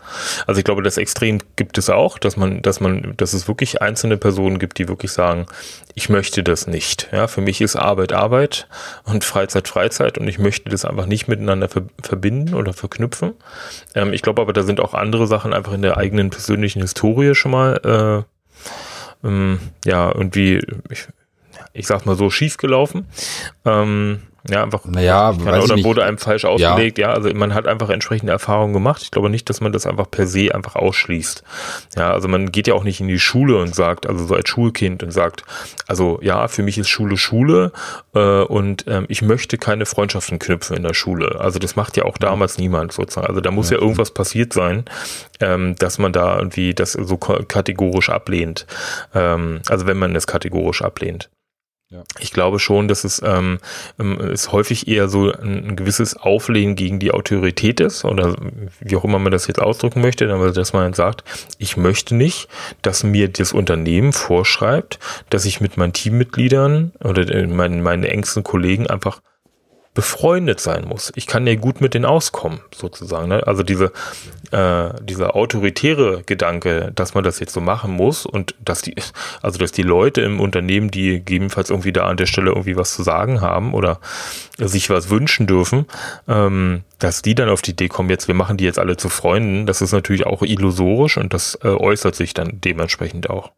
[0.48, 3.82] Also ich glaube, das Extrem gibt es auch, dass man, dass man, dass es wirklich
[3.82, 5.46] einzelne Personen gibt, die wirklich sagen,
[5.94, 7.06] ich möchte das nicht.
[7.12, 8.66] Ja, für mich ist Arbeit Arbeit
[9.04, 13.34] und Freizeit Freizeit und ich möchte das einfach nicht miteinander ver verbinden oder verknüpfen.
[13.94, 17.36] Ähm, ich glaube aber, da sind auch andere Sachen einfach in der eigenen persönlichen Historie
[17.36, 18.39] schon mal äh,
[19.24, 20.60] ähm, ja, irgendwie,
[20.90, 21.08] ich,
[21.72, 23.06] ich sag mal so, schief gelaufen.
[23.64, 24.84] Ähm, ja, einfach.
[24.84, 26.98] Naja, kann, oder wurde einem falsch ausgelegt.
[26.98, 27.08] Ja.
[27.08, 27.14] ja.
[27.14, 29.02] also man hat einfach entsprechende Erfahrungen gemacht.
[29.02, 31.42] Ich glaube nicht, dass man das einfach per se einfach ausschließt.
[31.96, 34.48] Ja, also man geht ja auch nicht in die Schule und sagt, also so als
[34.48, 35.44] Schulkind und sagt,
[35.86, 37.72] also ja, für mich ist Schule Schule
[38.14, 41.40] äh, und ähm, ich möchte keine Freundschaften knüpfen in der Schule.
[41.40, 43.26] Also das macht ja auch damals niemand sozusagen.
[43.26, 44.84] Also da muss ja, ja irgendwas passiert sein,
[45.40, 48.66] ähm, dass man da irgendwie das so kategorisch ablehnt.
[49.14, 51.30] Ähm, also wenn man es kategorisch ablehnt.
[52.20, 53.58] Ich glaube schon, dass es, ähm,
[53.98, 58.36] ähm, es häufig eher so ein, ein, gewisses Auflehnen gegen die Autorität ist oder
[58.78, 61.24] wie auch immer man das jetzt ausdrücken möchte, dass man sagt,
[61.58, 62.48] ich möchte nicht,
[62.82, 68.44] dass mir das Unternehmen vorschreibt, dass ich mit meinen Teammitgliedern oder äh, meinen, meinen engsten
[68.44, 69.20] Kollegen einfach
[69.92, 71.12] befreundet sein muss.
[71.16, 73.28] Ich kann ja gut mit denen auskommen, sozusagen.
[73.28, 73.44] Ne?
[73.46, 73.92] Also diese,
[74.52, 78.94] äh, dieser autoritäre Gedanke, dass man das jetzt so machen muss und dass die,
[79.42, 82.94] also dass die Leute im Unternehmen, die gegebenenfalls irgendwie da an der Stelle irgendwie was
[82.94, 83.98] zu sagen haben oder
[84.58, 85.86] sich was wünschen dürfen,
[86.28, 89.08] ähm, dass die dann auf die Idee kommen, jetzt wir machen die jetzt alle zu
[89.08, 93.50] Freunden, das ist natürlich auch illusorisch und das äh, äußert sich dann dementsprechend auch.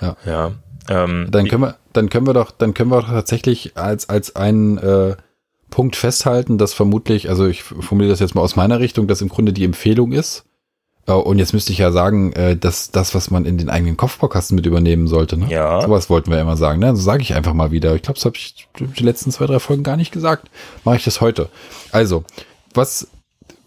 [0.00, 0.16] Ja.
[0.26, 0.52] ja.
[0.88, 4.34] Ähm, dann können wir, dann können wir doch, dann können wir doch tatsächlich als als
[4.36, 5.14] ein äh,
[5.74, 9.28] Punkt festhalten, dass vermutlich, also ich formuliere das jetzt mal aus meiner Richtung, dass im
[9.28, 10.44] Grunde die Empfehlung ist.
[11.08, 13.96] Äh, und jetzt müsste ich ja sagen, äh, dass das, was man in den eigenen
[13.96, 15.36] Kopfbaukasten mit übernehmen sollte.
[15.36, 15.48] Ne?
[15.50, 15.80] Ja.
[15.80, 16.78] Sowas wollten wir immer sagen.
[16.78, 16.94] Ne?
[16.94, 17.92] So sage ich einfach mal wieder.
[17.96, 20.48] Ich glaube, das habe ich die letzten zwei, drei Folgen gar nicht gesagt.
[20.84, 21.48] Mache ich das heute.
[21.90, 22.22] Also,
[22.72, 23.08] was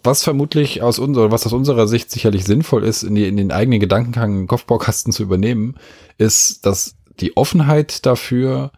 [0.02, 3.52] was vermutlich aus unserer, was aus unserer Sicht sicherlich sinnvoll ist, in, die, in den
[3.52, 5.76] eigenen Gedankengang Kopfbaukasten zu übernehmen,
[6.18, 8.72] ist, dass die Offenheit dafür,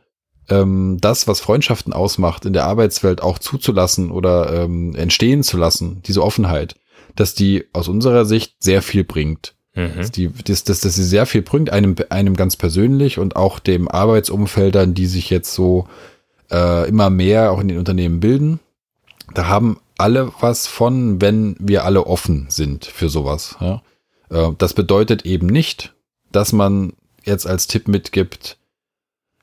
[0.50, 6.02] ähm, das, was Freundschaften ausmacht, in der Arbeitswelt auch zuzulassen oder ähm, entstehen zu lassen,
[6.06, 6.76] diese Offenheit,
[7.16, 9.56] dass die aus unserer Sicht sehr viel bringt.
[9.76, 9.98] Mhm.
[9.98, 13.60] Dass, die, dass, dass, dass sie sehr viel bringt, einem, einem ganz persönlich und auch
[13.60, 15.88] dem Arbeitsumfeldern, die sich jetzt so
[16.52, 18.60] äh, immer mehr auch in den Unternehmen bilden.
[19.34, 23.58] Da haben alle was von, wenn wir alle offen sind für sowas.
[23.60, 23.82] Ja?
[24.30, 25.94] Äh, das bedeutet eben nicht,
[26.32, 26.94] dass man
[27.26, 28.58] jetzt als Tipp mitgibt,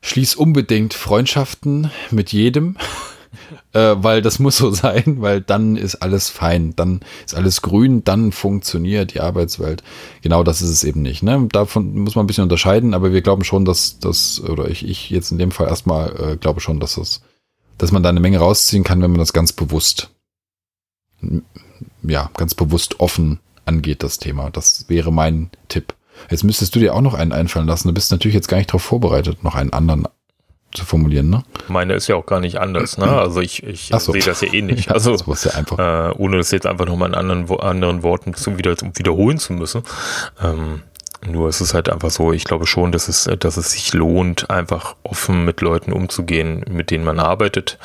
[0.03, 2.77] schließ unbedingt Freundschaften mit jedem,
[3.73, 8.05] äh, weil das muss so sein, weil dann ist alles fein, dann ist alles grün,
[8.05, 9.83] dann funktioniert die Arbeitswelt.
[10.23, 11.23] Genau das ist es eben nicht.
[11.23, 11.49] Ne?
[11.51, 15.11] Davon muss man ein bisschen unterscheiden, aber wir glauben schon, dass das, oder ich, ich
[15.11, 17.23] jetzt in dem Fall erstmal äh, glaube schon, dass das,
[17.79, 20.11] dass man da eine Menge rausziehen kann, wenn man das ganz bewusst,
[22.03, 24.51] ja, ganz bewusst offen angeht, das Thema.
[24.51, 25.95] Das wäre mein Tipp.
[26.31, 27.89] Jetzt müsstest du dir auch noch einen einfallen lassen.
[27.89, 30.07] Du bist natürlich jetzt gar nicht darauf vorbereitet, noch einen anderen
[30.75, 31.43] zu formulieren, ne?
[31.69, 33.07] Meine ist ja auch gar nicht anders, ne?
[33.19, 34.13] Also ich, ich so.
[34.13, 34.91] sehe das ja eh nicht.
[34.97, 35.79] Also ja, das ja einfach.
[35.79, 39.83] Äh, ohne das jetzt einfach nochmal in anderen, anderen Worten zu wieder, wiederholen zu müssen.
[40.43, 40.83] Ähm,
[41.27, 44.51] nur es ist halt einfach so, ich glaube schon, dass es, dass es sich lohnt,
[44.51, 47.79] einfach offen mit Leuten umzugehen, mit denen man arbeitet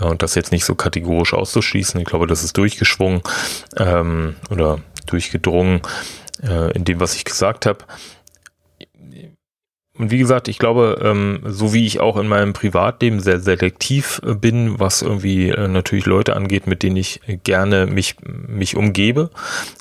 [0.00, 2.00] äh, und das jetzt nicht so kategorisch auszuschließen.
[2.00, 3.22] Ich glaube, das ist durchgeschwungen
[3.76, 5.82] ähm, oder durchgedrungen
[6.42, 7.84] äh, in dem, was ich gesagt habe.
[9.98, 14.20] Und wie gesagt, ich glaube, ähm, so wie ich auch in meinem Privatleben sehr selektiv
[14.24, 19.30] äh, bin, was irgendwie äh, natürlich Leute angeht, mit denen ich gerne mich, mich umgebe,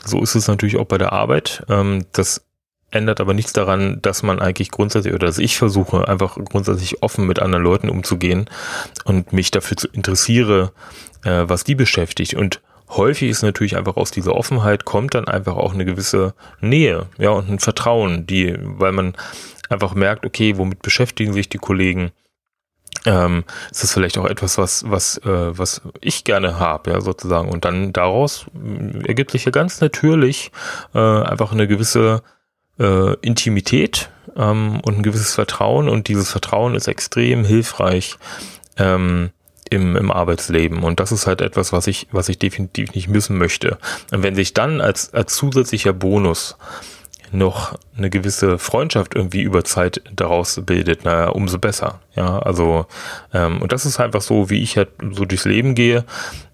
[0.05, 1.63] so ist es natürlich auch bei der Arbeit.
[1.69, 2.45] Ähm, das
[2.91, 7.27] ändert aber nichts daran, dass man eigentlich grundsätzlich oder dass ich versuche, einfach grundsätzlich offen
[7.27, 8.49] mit anderen Leuten umzugehen
[9.03, 10.71] und mich dafür zu interessiere,
[11.23, 12.35] äh, was die beschäftigt.
[12.35, 17.07] Und häufig ist natürlich einfach aus dieser Offenheit kommt dann einfach auch eine gewisse Nähe,
[17.17, 19.15] ja, und ein Vertrauen, die, weil man
[19.69, 22.11] einfach merkt, okay, womit beschäftigen sich die Kollegen?
[23.05, 27.49] Ähm, ist das vielleicht auch etwas, was, was, äh, was ich gerne habe, ja, sozusagen.
[27.49, 30.51] Und dann daraus äh, ergibt sich ja ganz natürlich
[30.93, 32.23] äh, einfach eine gewisse
[32.79, 35.87] äh, Intimität ähm, und ein gewisses Vertrauen.
[35.87, 38.17] Und dieses Vertrauen ist extrem hilfreich,
[38.77, 39.29] ähm,
[39.75, 40.83] im, im Arbeitsleben.
[40.83, 43.77] Und das ist halt etwas, was ich, was ich definitiv nicht missen möchte.
[44.11, 46.57] Und wenn sich dann als, als zusätzlicher Bonus
[47.31, 51.99] noch eine gewisse Freundschaft irgendwie über Zeit daraus bildet, naja, umso besser.
[52.15, 52.85] Ja, also,
[53.33, 56.05] ähm, und das ist einfach so, wie ich halt so durchs Leben gehe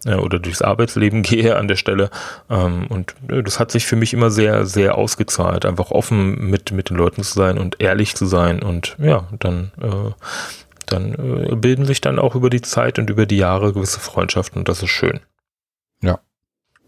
[0.05, 2.09] äh, oder durchs Arbeitsleben gehe an der Stelle.
[2.49, 6.71] Ähm, und äh, das hat sich für mich immer sehr, sehr ausgezahlt, einfach offen mit,
[6.71, 8.63] mit den Leuten zu sein und ehrlich zu sein.
[8.63, 10.11] Und ja, dann, äh,
[10.91, 14.59] dann äh, bilden sich dann auch über die Zeit und über die Jahre gewisse Freundschaften
[14.59, 15.19] und das ist schön.
[16.01, 16.19] Ja,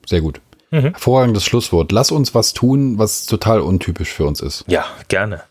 [0.06, 0.42] sehr gut.
[0.72, 0.92] Mhm.
[0.92, 1.92] Hervorragendes Schlusswort.
[1.92, 4.66] Lass uns was tun, was total untypisch für uns ist.
[4.68, 5.44] Ja, gerne.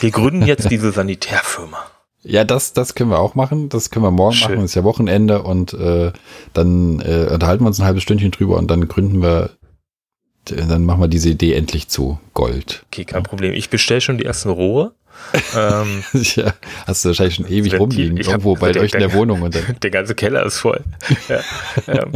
[0.00, 1.78] Wir gründen jetzt diese Sanitärfirma.
[2.22, 3.68] Ja, das, das können wir auch machen.
[3.68, 4.52] Das können wir morgen Schön.
[4.52, 4.64] machen.
[4.64, 6.12] Ist ja Wochenende und äh,
[6.52, 9.50] dann äh, unterhalten wir uns ein halbes Stündchen drüber und dann gründen wir,
[10.46, 12.84] dann machen wir diese Idee endlich zu Gold.
[12.88, 13.52] Okay, kein Problem.
[13.52, 14.92] Ich bestelle schon die ersten Rohre
[15.56, 16.54] ähm, ja,
[16.86, 19.42] hast du wahrscheinlich schon ewig rumliegen, irgendwo bei euch in der, Wohnung.
[19.42, 19.62] Und dann.
[19.82, 20.80] Der ganze Keller ist voll.
[21.28, 21.40] Ja,
[21.88, 22.12] ähm.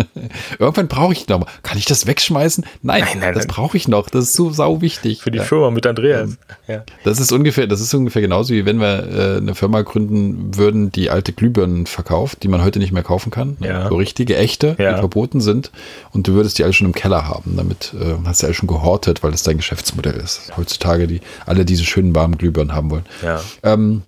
[0.58, 1.46] Irgendwann brauche ich noch mal.
[1.62, 2.64] Kann ich das wegschmeißen?
[2.82, 4.08] Nein, nein, nein das brauche ich noch.
[4.10, 5.22] Das ist so sau wichtig.
[5.22, 5.44] Für die ja.
[5.44, 6.38] Firma mit Andreas.
[6.66, 6.84] Ja.
[7.04, 10.92] Das ist ungefähr, das ist ungefähr genauso wie wenn wir äh, eine Firma gründen würden,
[10.92, 13.56] die alte Glühbirnen verkauft, die man heute nicht mehr kaufen kann.
[13.60, 13.88] Ja.
[13.88, 15.70] So richtige, echte, die verboten sind.
[16.12, 17.56] Und du würdest die alle schon im Keller haben.
[17.56, 20.52] Damit äh, hast du alle schon gehortet, weil das dein Geschäftsmodell ist.
[20.56, 23.06] Heutzutage die alle diese schönen warmen Glühbirnen haben wollen.
[23.22, 23.40] Ja.
[23.62, 24.02] Ähm,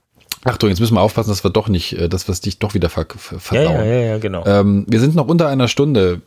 [0.45, 2.73] Achtung, jetzt müssen wir aufpassen, dass wir doch nicht, äh, dass wir es dich doch
[2.75, 3.75] wieder ver verdauen.
[3.77, 4.45] Ja, ja, ja, genau.
[4.47, 6.23] Ähm, wir sind noch unter einer Stunde.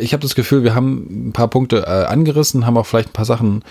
[0.00, 3.14] Ich habe das Gefühl, wir haben ein paar Punkte äh, angerissen, haben auch vielleicht ein
[3.14, 3.62] paar Sachen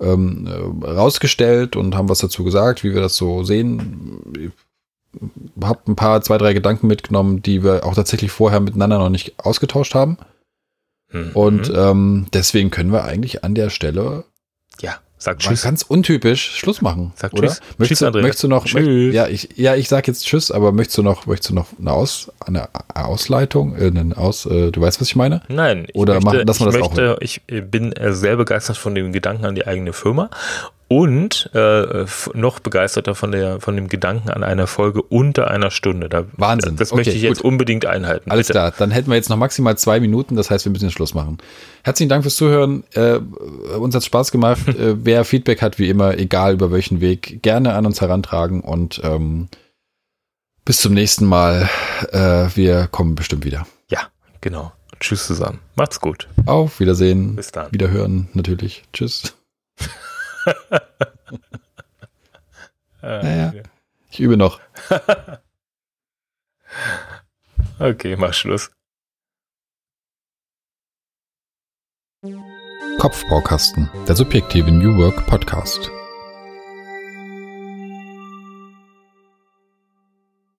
[0.00, 0.48] ähm,
[0.82, 4.22] äh, rausgestellt und haben was dazu gesagt, wie wir das so sehen.
[4.36, 9.10] Ich habe ein paar, zwei, drei Gedanken mitgenommen, die wir auch tatsächlich vorher miteinander noch
[9.10, 10.18] nicht ausgetauscht haben.
[11.12, 11.30] Mhm.
[11.34, 14.24] Und ähm, deswegen können wir eigentlich an der Stelle
[14.80, 14.96] ja.
[15.18, 15.62] Sag Tschüss.
[15.62, 17.12] Ganz untypisch Schluss machen.
[17.16, 17.48] Sag oder?
[17.48, 17.60] Tschüss.
[17.76, 19.14] Möchtest, tschüss, du, möchtest du noch, tschüss.
[19.14, 21.92] ja, ich, ja, ich sag jetzt Tschüss, aber möchtest du noch, möchtest du noch eine,
[21.92, 25.42] Aus, eine Ausleitung, äh, eine Aus, äh, du weißt, was ich meine?
[25.48, 25.88] Nein.
[25.94, 27.20] Oder möchte, machen, lassen wir das möchte, auch.
[27.20, 30.30] Ich bin sehr begeistert von dem Gedanken an die eigene Firma
[30.88, 36.08] und äh, noch begeisterter von der von dem Gedanken an einer Folge unter einer Stunde.
[36.08, 36.76] Da, Wahnsinn.
[36.76, 38.30] Das okay, möchte ich jetzt unbedingt einhalten.
[38.30, 38.58] Alles Bitte.
[38.58, 41.12] klar, dann hätten wir jetzt noch maximal zwei Minuten, das heißt, wir müssen den Schluss
[41.12, 41.38] machen.
[41.84, 42.84] Herzlichen Dank fürs Zuhören.
[42.94, 43.18] Äh,
[43.78, 44.66] uns hat Spaß gemacht.
[44.68, 49.00] äh, wer Feedback hat, wie immer, egal über welchen Weg, gerne an uns herantragen und
[49.04, 49.48] ähm,
[50.64, 51.68] bis zum nächsten Mal.
[52.12, 53.66] Äh, wir kommen bestimmt wieder.
[53.90, 54.00] Ja,
[54.40, 54.72] genau.
[55.00, 55.60] Tschüss zusammen.
[55.76, 56.28] Macht's gut.
[56.46, 57.36] Auf Wiedersehen.
[57.36, 57.70] Bis dann.
[57.72, 58.84] Wiederhören natürlich.
[58.92, 59.34] Tschüss.
[63.02, 63.52] naja,
[64.10, 64.60] ich übe noch.
[67.78, 68.70] okay, mach Schluss.
[72.98, 75.90] Kopfbaukasten, der subjektive New Work Podcast.